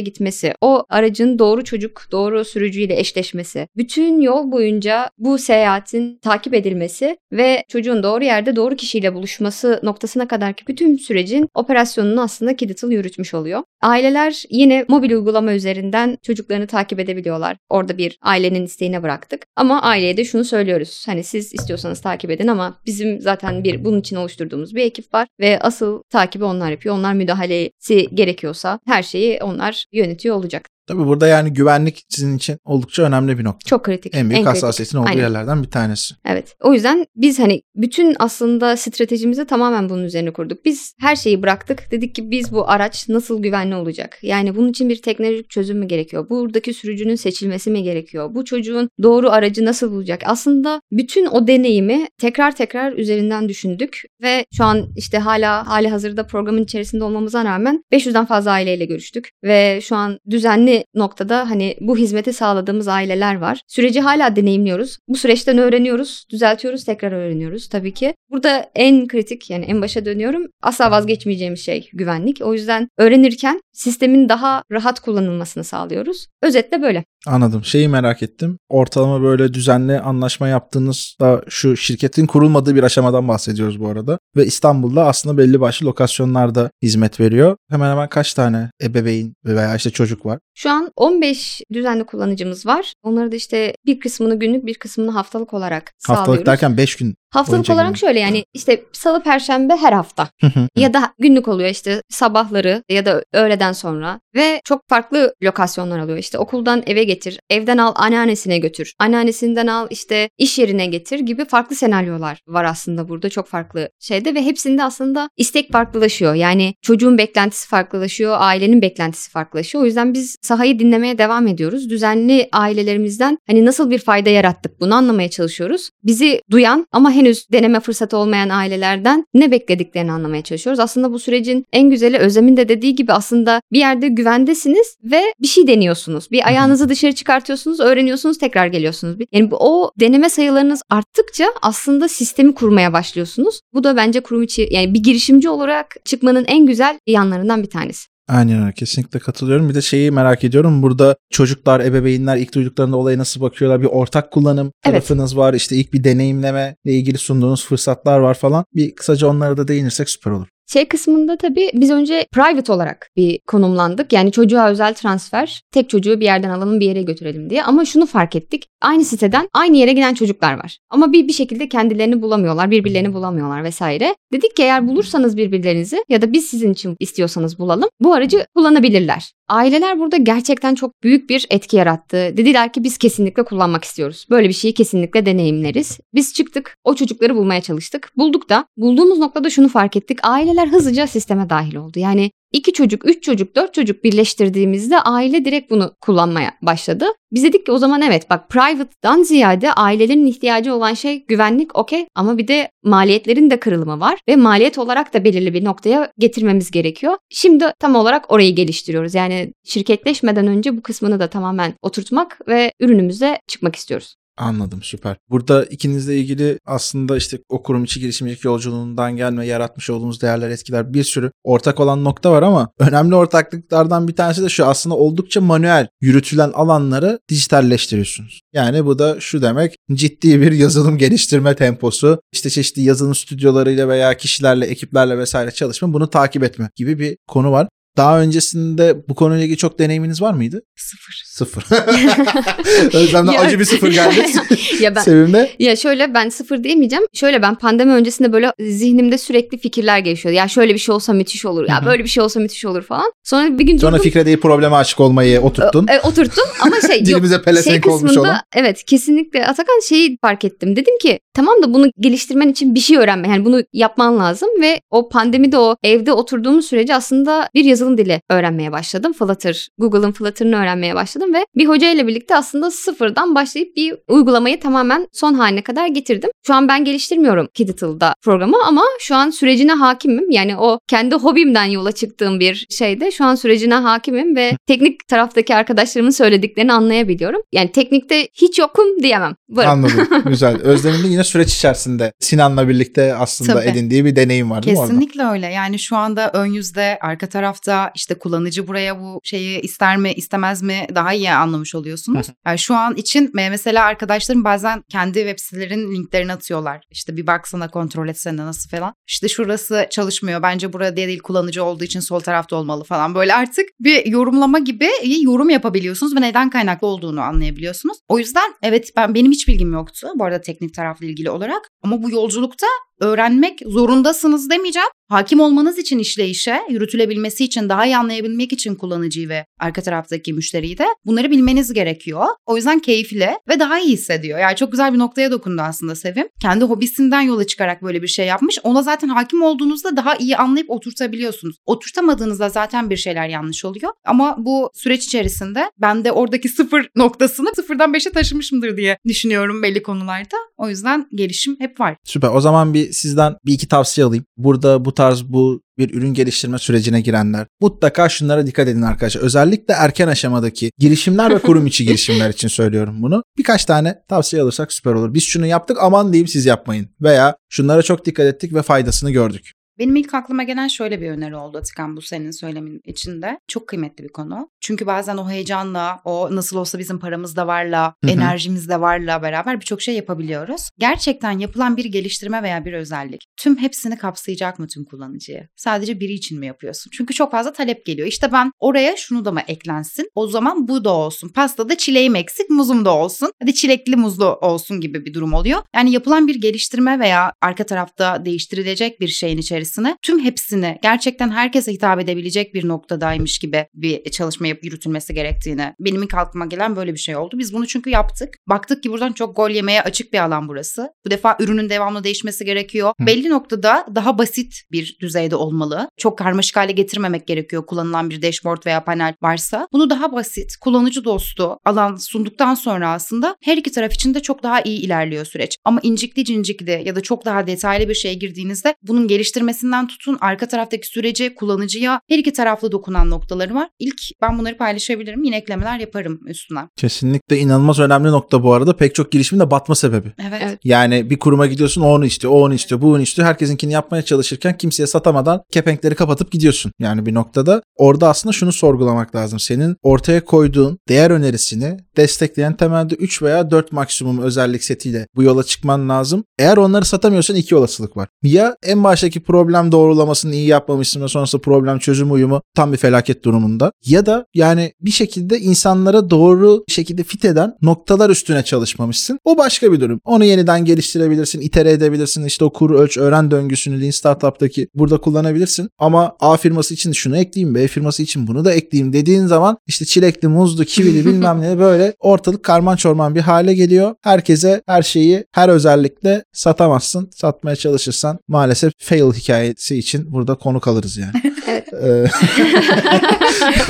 [0.00, 7.16] gitmesi, o aracın doğru çocuk, doğru sürücüyle eşleşmesi, bütün yol boyunca bu seyahatin takip edilmesi
[7.32, 13.34] ve çocuğun doğru yerde doğru kişiyle buluşması noktasına kadarki bütün sürecin operasyonunu aslında Kidital yürütmüş
[13.34, 13.62] oluyor.
[13.82, 17.56] Aileler yine mobil uygulama üzerinden çocuklarını takip edebiliyorlar.
[17.68, 19.42] Orada bir ailenin isteğine bıraktık.
[19.56, 21.02] Ama aileye de şunu söylüyoruz.
[21.06, 25.28] Hani siz istiyorsanız takip edin ama bizim zaten bir bunun için oluşturduğumuz bir ekip var
[25.40, 26.94] ve asıl takibi onlar yapıyor.
[26.94, 30.75] Onlar müdahalesi gerekiyorsa her şeyi onlar yönetiyor olacak.
[30.86, 33.68] Tabii burada yani güvenlik sizin için oldukça önemli bir nokta.
[33.68, 34.14] Çok kritik.
[34.14, 34.62] en büyük kritik.
[34.62, 35.22] hassasiyetin olduğu Aynen.
[35.22, 36.14] yerlerden bir tanesi.
[36.24, 36.56] Evet.
[36.60, 40.64] O yüzden biz hani bütün aslında stratejimizi tamamen bunun üzerine kurduk.
[40.64, 41.90] Biz her şeyi bıraktık.
[41.90, 44.18] Dedik ki biz bu araç nasıl güvenli olacak?
[44.22, 46.30] Yani bunun için bir teknolojik çözüm mü gerekiyor?
[46.30, 48.34] Buradaki sürücünün seçilmesi mi gerekiyor?
[48.34, 50.20] Bu çocuğun doğru aracı nasıl bulacak?
[50.24, 56.26] Aslında bütün o deneyimi tekrar tekrar üzerinden düşündük ve şu an işte hala hali hazırda
[56.26, 61.96] programın içerisinde olmamıza rağmen 500'den fazla aileyle görüştük ve şu an düzenli noktada hani bu
[61.96, 63.60] hizmeti sağladığımız aileler var.
[63.68, 64.98] Süreci hala deneyimliyoruz.
[65.08, 68.14] Bu süreçten öğreniyoruz, düzeltiyoruz, tekrar öğreniyoruz tabii ki.
[68.30, 70.46] Burada en kritik yani en başa dönüyorum.
[70.62, 72.40] Asla vazgeçmeyeceğimiz şey güvenlik.
[72.42, 76.26] O yüzden öğrenirken sistemin daha rahat kullanılmasını sağlıyoruz.
[76.42, 77.04] Özetle böyle.
[77.26, 77.64] Anladım.
[77.64, 78.58] Şeyi merak ettim.
[78.68, 84.18] Ortalama böyle düzenli anlaşma yaptığınız da şu şirketin kurulmadığı bir aşamadan bahsediyoruz bu arada.
[84.36, 87.56] Ve İstanbul'da aslında belli başlı lokasyonlarda hizmet veriyor.
[87.70, 90.38] Hemen hemen kaç tane ebeveyn veya işte çocuk var?
[90.54, 92.92] Şu an 15 düzenli kullanıcımız var.
[93.02, 96.46] Onları da işte bir kısmını günlük bir kısmını haftalık olarak Haftalık sağlıyoruz.
[96.46, 97.14] derken 5 gün.
[97.30, 97.98] Haftalık olarak gibi.
[97.98, 100.28] şöyle yani işte salı perşembe her hafta
[100.76, 106.18] ya da günlük oluyor işte sabahları ya da öğleden sonra ve çok farklı lokasyonlar alıyor.
[106.18, 111.44] İşte okuldan eve getir, evden al anneannesine götür, anneannesinden al işte iş yerine getir gibi
[111.44, 116.34] farklı senaryolar var aslında burada çok farklı şeyde ve hepsinde aslında istek farklılaşıyor.
[116.34, 119.84] Yani çocuğun beklentisi farklılaşıyor, ailenin beklentisi farklılaşıyor.
[119.84, 121.90] O yüzden biz sahayı dinlemeye devam ediyoruz.
[121.90, 125.90] Düzenli ailelerimizden hani nasıl bir fayda yarattık bunu anlamaya çalışıyoruz.
[126.02, 130.80] Bizi duyan ama henüz deneme fırsatı olmayan ailelerden ne beklediklerini anlamaya çalışıyoruz.
[130.80, 135.46] Aslında bu sürecin en güzeli Özlem'in de dediği gibi aslında bir yerde güvendesiniz ve bir
[135.46, 136.30] şey deniyorsunuz.
[136.30, 139.16] Bir ayağınızı dışarı çıkartıyorsunuz, öğreniyorsunuz, tekrar geliyorsunuz.
[139.32, 143.60] Yani bu- o deneme sayılarınız arttıkça aslında sistemi kurmaya başlıyorsunuz.
[143.74, 148.06] Bu da bence kurum içi yani bir girişimci olarak çıkmanın en güzel yanlarından bir tanesi.
[148.28, 149.68] Aynen öyle kesinlikle katılıyorum.
[149.68, 150.82] Bir de şeyi merak ediyorum.
[150.82, 153.80] Burada çocuklar, ebeveynler ilk duyduklarında olaya nasıl bakıyorlar?
[153.82, 154.82] Bir ortak kullanım Evet.
[154.82, 155.54] tarafınız var.
[155.54, 158.64] İşte ilk bir deneyimleme ile ilgili sunduğunuz fırsatlar var falan.
[158.74, 160.46] Bir kısaca onlara da değinirsek süper olur.
[160.66, 164.12] Şey kısmında tabii biz önce private olarak bir konumlandık.
[164.12, 167.64] Yani çocuğa özel transfer, tek çocuğu bir yerden alalım bir yere götürelim diye.
[167.64, 168.66] Ama şunu fark ettik.
[168.82, 170.78] Aynı siteden aynı yere giden çocuklar var.
[170.90, 174.14] Ama bir bir şekilde kendilerini bulamıyorlar, birbirlerini bulamıyorlar vesaire.
[174.32, 179.32] Dedik ki eğer bulursanız birbirlerinizi ya da biz sizin için istiyorsanız bulalım, bu aracı kullanabilirler.
[179.48, 182.16] Aileler burada gerçekten çok büyük bir etki yarattı.
[182.16, 184.26] Dediler ki biz kesinlikle kullanmak istiyoruz.
[184.30, 185.98] Böyle bir şeyi kesinlikle deneyimleriz.
[186.14, 188.12] Biz çıktık, o çocukları bulmaya çalıştık.
[188.16, 190.18] Bulduk da bulduğumuz noktada şunu fark ettik.
[190.22, 191.98] Aileler hızlıca sisteme dahil oldu.
[191.98, 197.06] Yani iki çocuk, üç çocuk, dört çocuk birleştirdiğimizde aile direkt bunu kullanmaya başladı.
[197.32, 202.06] Biz dedik ki o zaman evet bak private'dan ziyade ailelerin ihtiyacı olan şey güvenlik okey
[202.14, 206.70] ama bir de maliyetlerin de kırılımı var ve maliyet olarak da belirli bir noktaya getirmemiz
[206.70, 207.16] gerekiyor.
[207.30, 209.14] Şimdi tam olarak orayı geliştiriyoruz.
[209.14, 214.16] Yani şirketleşmeden önce bu kısmını da tamamen oturtmak ve ürünümüze çıkmak istiyoruz.
[214.36, 215.16] Anladım süper.
[215.30, 220.94] Burada ikinizle ilgili aslında işte o kurum içi girişimcilik yolculuğundan gelme yaratmış olduğunuz değerler etkiler
[220.94, 225.40] bir sürü ortak olan nokta var ama önemli ortaklıklardan bir tanesi de şu aslında oldukça
[225.40, 228.40] manuel yürütülen alanları dijitalleştiriyorsunuz.
[228.52, 234.16] Yani bu da şu demek ciddi bir yazılım geliştirme temposu işte çeşitli yazılım stüdyolarıyla veya
[234.16, 237.68] kişilerle ekiplerle vesaire çalışma bunu takip etme gibi bir konu var.
[237.96, 240.62] Daha öncesinde bu konuyla ilgili çok deneyiminiz var mıydı?
[240.76, 241.22] Sıfır.
[241.26, 241.64] Sıfır.
[242.94, 244.26] Özlem'den Ya- acı bir sıfır geldi.
[244.80, 247.04] ya ben Sevim'de Ya şöyle ben sıfır diyemeyeceğim.
[247.14, 250.36] Şöyle ben pandemi öncesinde böyle zihnimde sürekli fikirler gelişiyordu.
[250.36, 251.68] Ya şöyle bir şey olsa müthiş olur.
[251.68, 253.12] Ya böyle bir şey olsa müthiş olur falan.
[253.24, 255.86] Sonra bir gün sonra durdum, Fikre değil probleme aşık olmayı oturttun.
[255.88, 257.06] e, oturttum ama şey.
[257.06, 258.40] Dilimize Şey pelesenk olmuş kısmında olan.
[258.56, 260.76] evet kesinlikle Atakan şeyi fark ettim.
[260.76, 263.28] Dedim ki tamam da bunu geliştirmen için bir şey öğrenme.
[263.28, 268.20] Yani bunu yapman lazım ve o pandemide o evde oturduğumuz sürece aslında bir yazılım dili
[268.30, 269.12] öğrenmeye başladım.
[269.12, 274.60] Flutter, Google'ın Flutter'ını öğrenmeye başladım ve bir hoca ile birlikte aslında sıfırdan başlayıp bir uygulamayı
[274.60, 276.30] tamamen son haline kadar getirdim.
[276.46, 280.30] Şu an ben geliştirmiyorum Kidital'da programı ama şu an sürecine hakimim.
[280.30, 285.54] Yani o kendi hobimden yola çıktığım bir şeyde şu an sürecine hakimim ve teknik taraftaki
[285.54, 287.40] arkadaşlarımın söylediklerini anlayabiliyorum.
[287.52, 289.34] Yani teknikte hiç yokum diyemem.
[289.48, 289.70] Varım.
[289.70, 290.08] Anladım.
[290.26, 290.60] Güzel.
[290.60, 293.68] Özlem'in de yine süreç içerisinde Sinan'la birlikte aslında Tabii.
[293.68, 294.92] edindiği bir deneyim var değil mi orada?
[294.92, 295.46] Kesinlikle öyle.
[295.46, 300.62] Yani şu anda ön yüzde, arka tarafta işte kullanıcı buraya bu şeyi ister mi istemez
[300.62, 302.26] mi daha iyi anlamış oluyorsunuz.
[302.46, 306.84] Yani şu an için me- mesela arkadaşlarım bazen kendi web sitelerinin linklerini atıyorlar.
[306.90, 308.94] İşte bir baksana kontrol etsene nasıl falan.
[309.08, 310.42] İşte şurası çalışmıyor.
[310.42, 313.14] Bence burada değil kullanıcı olduğu için sol tarafta olmalı falan.
[313.14, 314.88] Böyle artık bir yorumlama gibi
[315.20, 317.98] yorum yapabiliyorsunuz ve neden kaynaklı olduğunu anlayabiliyorsunuz.
[318.08, 321.70] O yüzden evet ben benim hiç bilgim yoktu bu arada teknik tarafla ilgili olarak.
[321.82, 322.66] Ama bu yolculukta
[323.00, 324.88] öğrenmek zorundasınız demeyeceğim.
[325.08, 330.78] Hakim olmanız için işleyişe, yürütülebilmesi için, daha iyi anlayabilmek için kullanıcıyı ve arka taraftaki müşteriyi
[330.78, 332.26] de bunları bilmeniz gerekiyor.
[332.46, 334.38] O yüzden keyifli ve daha iyi hissediyor.
[334.38, 336.28] Yani çok güzel bir noktaya dokundu aslında Sevim.
[336.42, 338.58] Kendi hobisinden yola çıkarak böyle bir şey yapmış.
[338.62, 341.56] Ona zaten hakim olduğunuzda daha iyi anlayıp oturtabiliyorsunuz.
[341.66, 343.92] Oturtamadığınızda zaten bir şeyler yanlış oluyor.
[344.04, 349.82] Ama bu süreç içerisinde ben de oradaki sıfır noktasını sıfırdan beşe taşımışımdır diye düşünüyorum belli
[349.82, 350.36] konularda.
[350.56, 351.96] O yüzden gelişim hep var.
[352.04, 352.30] Süper.
[352.34, 354.24] O zaman bir sizden bir iki tavsiye alayım.
[354.36, 359.20] Burada bu tarz bu bir ürün geliştirme sürecine girenler mutlaka şunlara dikkat edin arkadaşlar.
[359.20, 363.22] Özellikle erken aşamadaki girişimler ve kurum içi girişimler için söylüyorum bunu.
[363.38, 365.14] Birkaç tane tavsiye alırsak süper olur.
[365.14, 366.88] Biz şunu yaptık aman diyeyim siz yapmayın.
[367.00, 369.52] Veya şunlara çok dikkat ettik ve faydasını gördük.
[369.78, 373.38] Benim ilk aklıma gelen şöyle bir öneri oldu Atikan bu senin söylemin içinde.
[373.48, 374.48] Çok kıymetli bir konu.
[374.60, 379.60] Çünkü bazen o heyecanla, o nasıl olsa bizim paramız da varla, enerjimiz de varla beraber
[379.60, 380.70] birçok şey yapabiliyoruz.
[380.78, 385.48] Gerçekten yapılan bir geliştirme veya bir özellik tüm hepsini kapsayacak mı tüm kullanıcıya?
[385.56, 386.90] Sadece biri için mi yapıyorsun?
[386.90, 388.08] Çünkü çok fazla talep geliyor.
[388.08, 390.10] İşte ben oraya şunu da mı eklensin?
[390.14, 391.28] O zaman bu da olsun.
[391.28, 393.32] Pastada çileğim eksik, muzum da olsun.
[393.42, 395.62] Hadi çilekli muzlu olsun gibi bir durum oluyor.
[395.74, 401.72] Yani yapılan bir geliştirme veya arka tarafta değiştirilecek bir şeyin içerisine tüm hepsini gerçekten herkese
[401.72, 406.92] hitap edebilecek bir noktadaymış gibi bir çalışma yapıp yürütülmesi gerektiğini benim ilk aklıma gelen böyle
[406.92, 407.38] bir şey oldu.
[407.38, 408.34] Biz bunu çünkü yaptık.
[408.48, 410.88] Baktık ki buradan çok gol yemeye açık bir alan burası.
[411.06, 412.92] Bu defa ürünün devamlı değişmesi gerekiyor.
[413.00, 413.06] Hı.
[413.06, 415.88] Belli noktada daha basit bir düzeyde olmalı.
[415.96, 419.68] Çok karmaşık hale getirmemek gerekiyor kullanılan bir dashboard veya panel varsa.
[419.72, 424.42] Bunu daha basit, kullanıcı dostu alan sunduktan sonra aslında her iki taraf için de çok
[424.42, 425.56] daha iyi ilerliyor süreç.
[425.64, 429.08] Ama incikli cincikli ya da çok daha detaylı bir şeye girdiğinizde bunun
[429.56, 433.68] geliştirmesinden tutun arka taraftaki süreci kullanıcıya her iki taraflı dokunan noktaları var.
[433.78, 435.24] İlk ben bunları paylaşabilirim.
[435.24, 436.60] Yine eklemeler yaparım üstüne.
[436.76, 438.76] Kesinlikle inanılmaz önemli nokta bu arada.
[438.76, 440.12] Pek çok girişimin de batma sebebi.
[440.28, 440.42] Evet.
[440.42, 440.58] Evet.
[440.64, 443.28] Yani bir kuruma gidiyorsun o onu istiyor, o onu istiyor, bu onu istiyor.
[443.28, 446.72] Herkesinkini yapmaya çalışırken kimseye satamadan kepenkleri kapatıp gidiyorsun.
[446.78, 449.38] Yani bir noktada orada aslında şunu sorgulamak lazım.
[449.38, 455.42] Senin ortaya koyduğun değer önerisini destekleyen temelde 3 veya 4 maksimum özellik setiyle bu yola
[455.42, 456.24] çıkman lazım.
[456.38, 458.08] Eğer onları satamıyorsan iki olasılık var.
[458.22, 463.24] Ya en baştaki problem doğrulamasını iyi yapmamışsın ve sonrasında problem çözüm uyumu tam bir felaket
[463.24, 463.72] durumunda.
[463.84, 469.18] Ya da yani bir şekilde insanlara doğru şekilde fit eden noktalar üstüne çalışmamışsın.
[469.24, 470.00] O başka bir durum.
[470.04, 472.24] Onu yeniden geliştirebilirsin, itere edebilirsin.
[472.24, 475.68] İşte o kur, ölç, öğren döngüsünü Lean Startup'taki burada kullanabilirsin.
[475.78, 479.84] Ama A firması için şunu ekleyeyim, B firması için bunu da ekleyeyim dediğin zaman işte
[479.84, 483.94] çilekli, muzlu, kivili bilmem ne böyle ortalık karman çorman bir hale geliyor.
[484.02, 487.10] Herkese her şeyi her özellikle satamazsın.
[487.14, 491.12] Satmaya çalışırsan maalesef fail hikayesi için burada konu kalırız yani.
[491.48, 491.68] Evet.
[491.72, 492.04] Ee,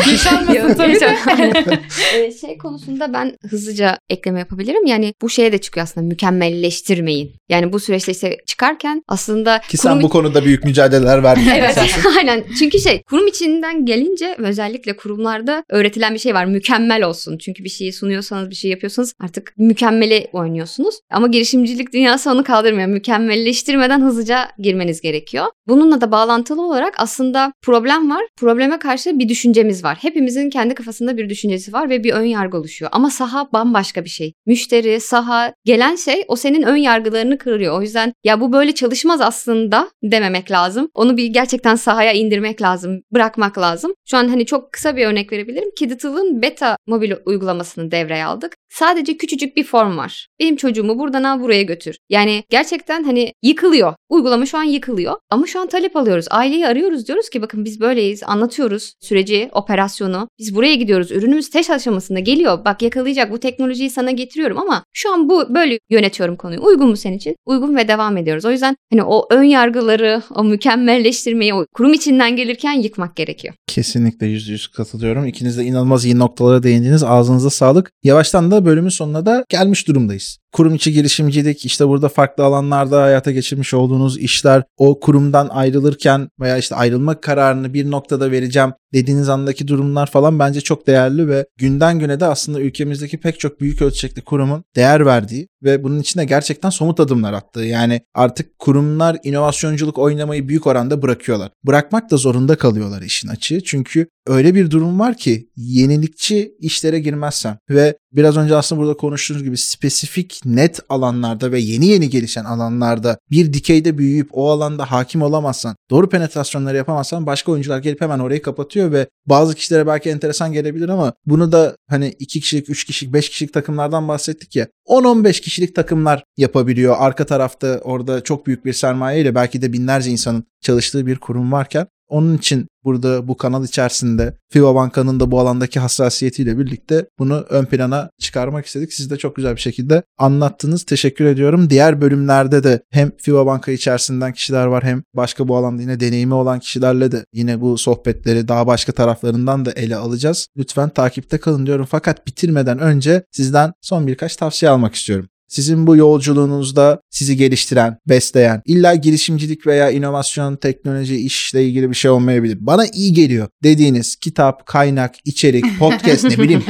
[0.11, 1.17] Yaşanmasın tabii de.
[2.17, 4.87] Ee, şey konusunda ben hızlıca ekleme yapabilirim.
[4.87, 7.33] Yani bu şeye de çıkıyor aslında mükemmelleştirmeyin.
[7.49, 11.47] Yani bu süreçte işte çıkarken aslında ki sen kurum- bu konuda büyük mücadeleler verdin.
[11.57, 11.79] Evet
[12.19, 17.65] aynen çünkü şey kurum içinden gelince özellikle kurumlarda öğretilen bir şey var mükemmel olsun çünkü
[17.65, 20.95] bir şeyi sunuyorsanız bir şey yapıyorsanız artık mükemmeli oynuyorsunuz.
[21.11, 22.89] Ama girişimcilik dünyası onu kaldırmıyor.
[22.89, 25.47] Mükemmelleştirmeden hızlıca girmeniz gerekiyor.
[25.69, 28.25] Bununla da bağlantılı olarak aslında problem var.
[28.37, 29.99] Probleme karşı bir düşüncemiz var.
[30.01, 32.91] Hepimizin kendi kafasında bir düşüncesi var ve bir ön yargı oluşuyor.
[32.95, 34.33] Ama saha bambaşka bir şey.
[34.47, 37.79] Müşteri, saha, gelen şey o senin ön yargılarını kırıyor.
[37.79, 40.89] O yüzden ya bu böyle çalışmaz aslında dememek lazım.
[40.95, 43.93] Onu bir gerçekten sahaya indirmek lazım, bırakmak lazım.
[44.09, 45.71] Şu an hani çok kısa bir örnek verebilirim.
[45.79, 48.53] Kidital'ın beta mobil uygulamasını devreye aldık.
[48.79, 50.29] Sadece küçücük bir form var.
[50.41, 51.97] Benim çocuğumu buradan al buraya götür.
[52.11, 53.95] Yani gerçekten hani yıkılıyor.
[54.09, 55.17] Uygulama şu an yıkılıyor.
[55.31, 56.27] Ama şu an talep alıyoruz.
[56.31, 58.23] Aileyi arıyoruz diyoruz ki bakın biz böyleyiz.
[58.27, 60.29] Anlatıyoruz süreci, operasyonu.
[60.39, 61.11] Biz buraya gidiyoruz.
[61.11, 62.65] Ürünümüz test aşamasında geliyor.
[62.65, 66.61] Bak yakalayacak bu teknolojiyi sana getiriyorum ama şu an bu böyle yönetiyorum konuyu.
[66.65, 67.37] Uygun mu senin için?
[67.47, 68.45] Uygun ve devam ediyoruz.
[68.45, 73.55] O yüzden hani o ön yargıları, o mükemmelleştirmeyi o kurum içinden gelirken yıkmak gerekiyor.
[73.67, 75.27] Kesinlikle yüzde yüz katılıyorum.
[75.27, 77.03] İkiniz de inanılmaz iyi noktalara değindiniz.
[77.03, 77.91] Ağzınıza sağlık.
[78.03, 80.39] Yavaştan da bölümün sonuna da gelmiş durumdayız.
[80.57, 86.59] Kurum içi girişimcilik, işte burada farklı alanlarda hayata geçirmiş olduğunuz işler, o kurumdan ayrılırken veya
[86.59, 91.99] işte ayrılma kararını bir noktada vereceğim dediğiniz andaki durumlar falan bence çok değerli ve günden
[91.99, 96.71] güne de aslında ülkemizdeki pek çok büyük ölçekli kurumun değer verdiği ve bunun içinde gerçekten
[96.71, 97.65] somut adımlar attığı.
[97.65, 101.51] Yani artık kurumlar inovasyonculuk oynamayı büyük oranda bırakıyorlar.
[101.67, 103.61] Bırakmak da zorunda kalıyorlar işin açığı.
[103.65, 109.43] Çünkü öyle bir durum var ki yenilikçi işlere girmezsen ve biraz önce aslında burada konuştuğunuz
[109.43, 115.23] gibi spesifik net alanlarda ve yeni yeni gelişen alanlarda bir dikeyde büyüyüp o alanda hakim
[115.23, 120.53] olamazsan, doğru penetrasyonları yapamazsan başka oyuncular gelip hemen orayı kapatıyor ve bazı kişilere belki enteresan
[120.53, 124.67] gelebilir ama bunu da hani 2 kişilik, 3 kişilik, 5 kişilik takımlardan bahsettik ya.
[124.87, 126.97] 10-15 kişilik takımlar yapabiliyor.
[126.99, 131.53] Arka tarafta orada çok büyük bir sermaye ile belki de binlerce insanın çalıştığı bir kurum
[131.53, 137.41] varken onun için burada bu kanal içerisinde FIBA Banka'nın da bu alandaki hassasiyetiyle birlikte bunu
[137.41, 138.93] ön plana çıkarmak istedik.
[138.93, 140.85] Siz de çok güzel bir şekilde anlattınız.
[140.85, 141.71] Teşekkür ediyorum.
[141.71, 146.35] Diğer bölümlerde de hem FIBA Banka içerisinden kişiler var hem başka bu alanda yine deneyimi
[146.35, 150.49] olan kişilerle de yine bu sohbetleri daha başka taraflarından da ele alacağız.
[150.57, 151.87] Lütfen takipte kalın diyorum.
[151.91, 155.29] Fakat bitirmeden önce sizden son birkaç tavsiye almak istiyorum.
[155.49, 162.11] Sizin bu yolculuğunuzda sizi geliştiren, besleyen, illa girişimcilik veya inovasyon, teknoloji, işle ilgili bir şey
[162.11, 162.57] olmayabilir.
[162.61, 166.65] Bana iyi geliyor dediğiniz kitap, kaynak, içerik, podcast ne bileyim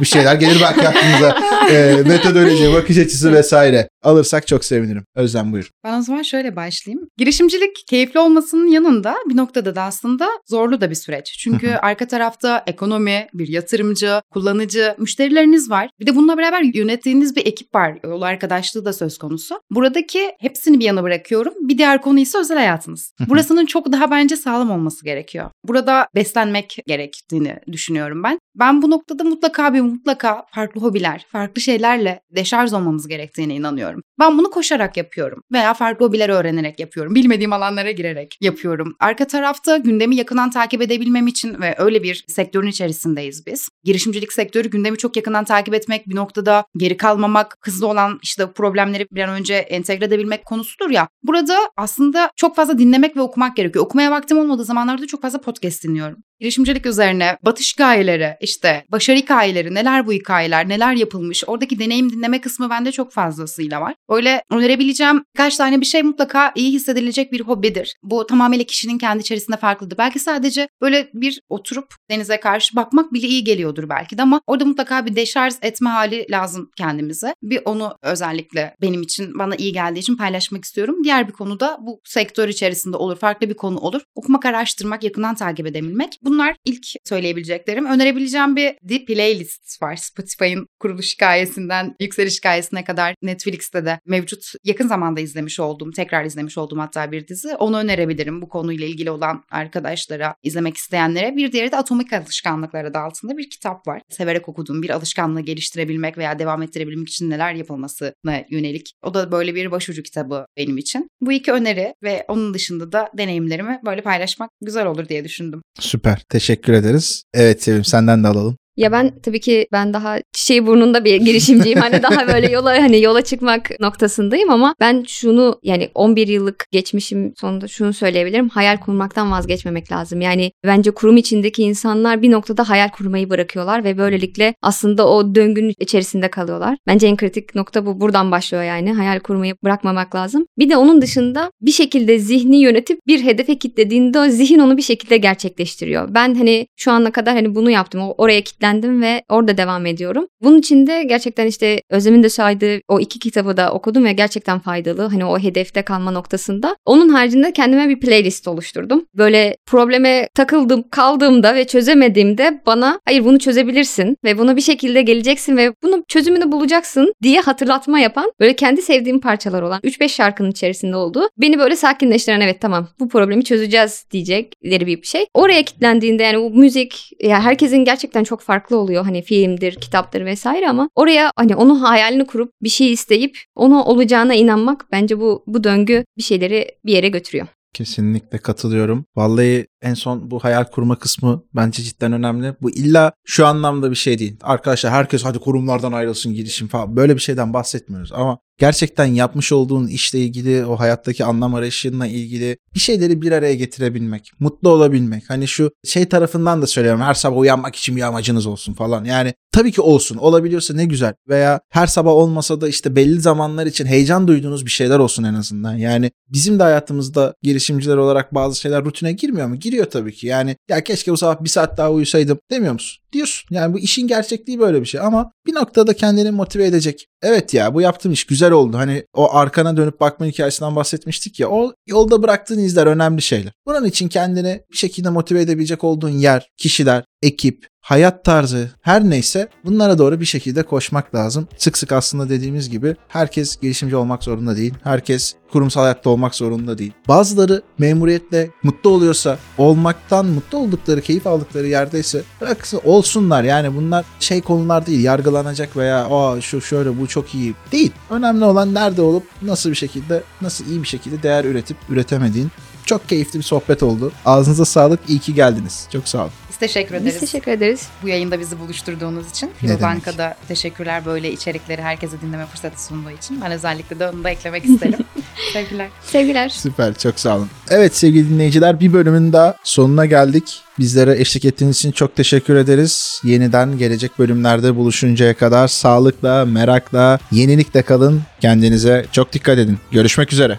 [0.00, 1.38] bir şeyler gelir belki aklınıza.
[1.70, 5.04] E, metodoloji, bakış açısı vesaire alırsak çok sevinirim.
[5.14, 5.70] Özlem buyur.
[5.84, 7.08] Ben o zaman şöyle başlayayım.
[7.18, 11.36] Girişimcilik keyifli olmasının yanında bir noktada da aslında zorlu da bir süreç.
[11.38, 15.90] Çünkü arka tarafta ekonomi, bir yatırımcı, kullanıcı, müşterileriniz var.
[16.00, 17.98] Bir de bununla beraber yönettiğiniz bir ekip var.
[18.04, 19.60] Yol arkadaşlığı da söz konusu.
[19.78, 21.54] Buradaki hepsini bir yana bırakıyorum.
[21.60, 23.14] Bir diğer konu ise özel hayatınız.
[23.28, 25.50] Burasının çok daha bence sağlam olması gerekiyor.
[25.64, 28.38] Burada beslenmek gerektiğini düşünüyorum ben.
[28.54, 34.02] Ben bu noktada mutlaka bir mutlaka farklı hobiler, farklı şeylerle deşarj olmamız gerektiğine inanıyorum.
[34.20, 37.14] Ben bunu koşarak yapıyorum veya farklı hobiler öğrenerek yapıyorum.
[37.14, 38.96] Bilmediğim alanlara girerek yapıyorum.
[39.00, 43.68] Arka tarafta gündemi yakından takip edebilmem için ve öyle bir sektörün içerisindeyiz biz.
[43.84, 49.06] Girişimcilik sektörü gündemi çok yakından takip etmek, bir noktada geri kalmamak, hızlı olan işte problemleri
[49.12, 51.08] bir an önce entegre edebilmek konusudur ya.
[51.22, 53.84] Burada aslında çok fazla dinlemek ve okumak gerekiyor.
[53.84, 56.22] Okumaya vaktim olmadığı zamanlarda çok fazla podcast dinliyorum.
[56.40, 62.40] Girişimcilik üzerine, batış hikayeleri, işte başarı hikayeleri, neler bu hikayeler, neler yapılmış, oradaki deneyim dinleme
[62.40, 63.94] kısmı bende çok fazlasıyla var.
[64.08, 67.94] Öyle önerebileceğim birkaç tane bir şey mutlaka iyi hissedilecek bir hobidir.
[68.02, 69.98] Bu tamamıyla kişinin kendi içerisinde farklıdır.
[69.98, 74.64] Belki sadece böyle bir oturup denize karşı bakmak bile iyi geliyordur belki de ama orada
[74.64, 77.34] mutlaka bir deşarj etme hali lazım kendimize.
[77.42, 80.96] Bir onu özellikle benim için bana iyi geldiği için paylaşmak istiyorum.
[81.04, 84.00] Diğer bir konu da bu sektör içerisinde olur, farklı bir konu olur.
[84.14, 86.18] Okumak, araştırmak, yakından takip edebilmek.
[86.28, 87.86] Bunlar ilk söyleyebileceklerim.
[87.86, 89.96] Önerebileceğim bir The Playlist var.
[89.96, 94.52] Spotify'ın kuruluş hikayesinden yükseliş hikayesine kadar Netflix'te de mevcut.
[94.64, 97.56] Yakın zamanda izlemiş olduğum, tekrar izlemiş olduğum hatta bir dizi.
[97.56, 101.36] Onu önerebilirim bu konuyla ilgili olan arkadaşlara, izlemek isteyenlere.
[101.36, 104.02] Bir diğeri de Atomik Alışkanlıklar adı altında bir kitap var.
[104.08, 108.92] Severek okuduğum bir alışkanlığı geliştirebilmek veya devam ettirebilmek için neler yapılmasına yönelik.
[109.02, 111.08] O da böyle bir başucu kitabı benim için.
[111.20, 115.62] Bu iki öneri ve onun dışında da deneyimlerimi böyle paylaşmak güzel olur diye düşündüm.
[115.80, 116.17] Süper.
[116.28, 117.24] Teşekkür ederiz.
[117.34, 118.58] Evet Sevim senden de alalım.
[118.78, 121.78] Ya ben tabii ki ben daha çiçeği burnunda bir girişimciyim.
[121.78, 127.32] hani daha böyle yola hani yola çıkmak noktasındayım ama ben şunu yani 11 yıllık geçmişim
[127.36, 128.48] sonunda şunu söyleyebilirim.
[128.48, 130.20] Hayal kurmaktan vazgeçmemek lazım.
[130.20, 135.74] Yani bence kurum içindeki insanlar bir noktada hayal kurmayı bırakıyorlar ve böylelikle aslında o döngünün
[135.78, 136.78] içerisinde kalıyorlar.
[136.86, 138.00] Bence en kritik nokta bu.
[138.00, 138.92] Buradan başlıyor yani.
[138.92, 140.46] Hayal kurmayı bırakmamak lazım.
[140.58, 144.82] Bir de onun dışında bir şekilde zihni yönetip bir hedefe kilitlediğinde o zihin onu bir
[144.82, 146.14] şekilde gerçekleştiriyor.
[146.14, 148.00] Ben hani şu ana kadar hani bunu yaptım.
[148.18, 150.26] Oraya kilitlendim kitlendim ve orada devam ediyorum.
[150.42, 154.58] Bunun için de gerçekten işte Özlem'in de saydığı o iki kitabı da okudum ve gerçekten
[154.58, 155.02] faydalı.
[155.02, 156.76] Hani o hedefte kalma noktasında.
[156.86, 159.04] Onun haricinde kendime bir playlist oluşturdum.
[159.14, 165.56] Böyle probleme takıldım, kaldığımda ve çözemediğimde bana hayır bunu çözebilirsin ve buna bir şekilde geleceksin
[165.56, 170.96] ve bunun çözümünü bulacaksın diye hatırlatma yapan böyle kendi sevdiğim parçalar olan 3-5 şarkının içerisinde
[170.96, 175.26] olduğu beni böyle sakinleştiren evet tamam bu problemi çözeceğiz diyecekleri bir şey.
[175.34, 179.04] Oraya kilitlendiğinde yani bu müzik ya herkesin gerçekten çok farklı oluyor.
[179.04, 184.34] Hani filmdir, kitaptır vesaire ama oraya hani onun hayalini kurup bir şey isteyip onu olacağına
[184.34, 187.46] inanmak bence bu bu döngü bir şeyleri bir yere götürüyor.
[187.74, 189.04] Kesinlikle katılıyorum.
[189.16, 192.54] Vallahi en son bu hayal kurma kısmı bence cidden önemli.
[192.62, 194.36] Bu illa şu anlamda bir şey değil.
[194.42, 196.96] Arkadaşlar herkes hadi kurumlardan ayrılsın girişim falan.
[196.96, 202.56] Böyle bir şeyden bahsetmiyoruz ama gerçekten yapmış olduğun işle ilgili o hayattaki anlam arayışınla ilgili
[202.74, 205.30] bir şeyleri bir araya getirebilmek, mutlu olabilmek.
[205.30, 209.04] Hani şu şey tarafından da söylüyorum her sabah uyanmak için bir amacınız olsun falan.
[209.04, 213.66] Yani tabii ki olsun olabiliyorsa ne güzel veya her sabah olmasa da işte belli zamanlar
[213.66, 215.74] için heyecan duyduğunuz bir şeyler olsun en azından.
[215.74, 219.56] Yani bizim de hayatımızda girişimciler olarak bazı şeyler rutine girmiyor mu?
[219.56, 220.26] Giriyor tabii ki.
[220.26, 223.02] Yani ya keşke bu sabah bir saat daha uyusaydım demiyor musun?
[223.12, 223.54] Diyorsun.
[223.54, 227.06] Yani bu işin gerçekliği böyle bir şey ama bir noktada kendini motive edecek.
[227.22, 228.78] Evet ya bu yaptığım iş güzel oldu.
[228.78, 231.48] Hani o arkana dönüp bakma hikayesinden bahsetmiştik ya.
[231.48, 233.52] O yolda bıraktığın izler önemli şeyler.
[233.66, 239.48] Bunun için kendini bir şekilde motive edebilecek olduğun yer, kişiler, ekip, hayat tarzı her neyse
[239.64, 241.48] bunlara doğru bir şekilde koşmak lazım.
[241.56, 244.74] Sık sık aslında dediğimiz gibi herkes girişimci olmak zorunda değil.
[244.84, 246.92] Herkes kurumsal hayatta olmak zorunda değil.
[247.08, 253.44] Bazıları memuriyetle mutlu oluyorsa, olmaktan mutlu oldukları, keyif aldıkları yerdeyse bıraksın olsunlar.
[253.44, 257.92] Yani bunlar şey konular değil, yargılanacak veya Aa, şu şöyle bu çok iyi değil.
[258.10, 262.50] Önemli olan nerede olup nasıl bir şekilde, nasıl iyi bir şekilde değer üretip üretemediğin.
[262.84, 264.12] Çok keyifli bir sohbet oldu.
[264.24, 265.00] Ağzınıza sağlık.
[265.08, 265.88] İyi ki geldiniz.
[265.92, 266.32] Çok sağ olun.
[266.60, 267.14] Biz teşekkür ederiz.
[267.14, 267.88] Biz teşekkür ederiz.
[268.02, 269.50] Bu yayında bizi buluşturduğunuz için.
[269.62, 269.82] Ne demek.
[269.82, 273.40] Banka'da teşekkürler böyle içerikleri herkese dinleme fırsatı sunduğu için.
[273.40, 274.98] Ben özellikle de onu da eklemek isterim.
[275.52, 275.88] Sevgiler.
[276.02, 276.48] Sevgiler.
[276.48, 277.48] Süper çok sağ olun.
[277.70, 280.62] Evet sevgili dinleyiciler bir bölümün daha sonuna geldik.
[280.78, 283.20] Bizlere eşlik ettiğiniz için çok teşekkür ederiz.
[283.24, 288.22] Yeniden gelecek bölümlerde buluşuncaya kadar sağlıkla, merakla, yenilikle kalın.
[288.40, 289.78] Kendinize çok dikkat edin.
[289.90, 290.58] Görüşmek üzere.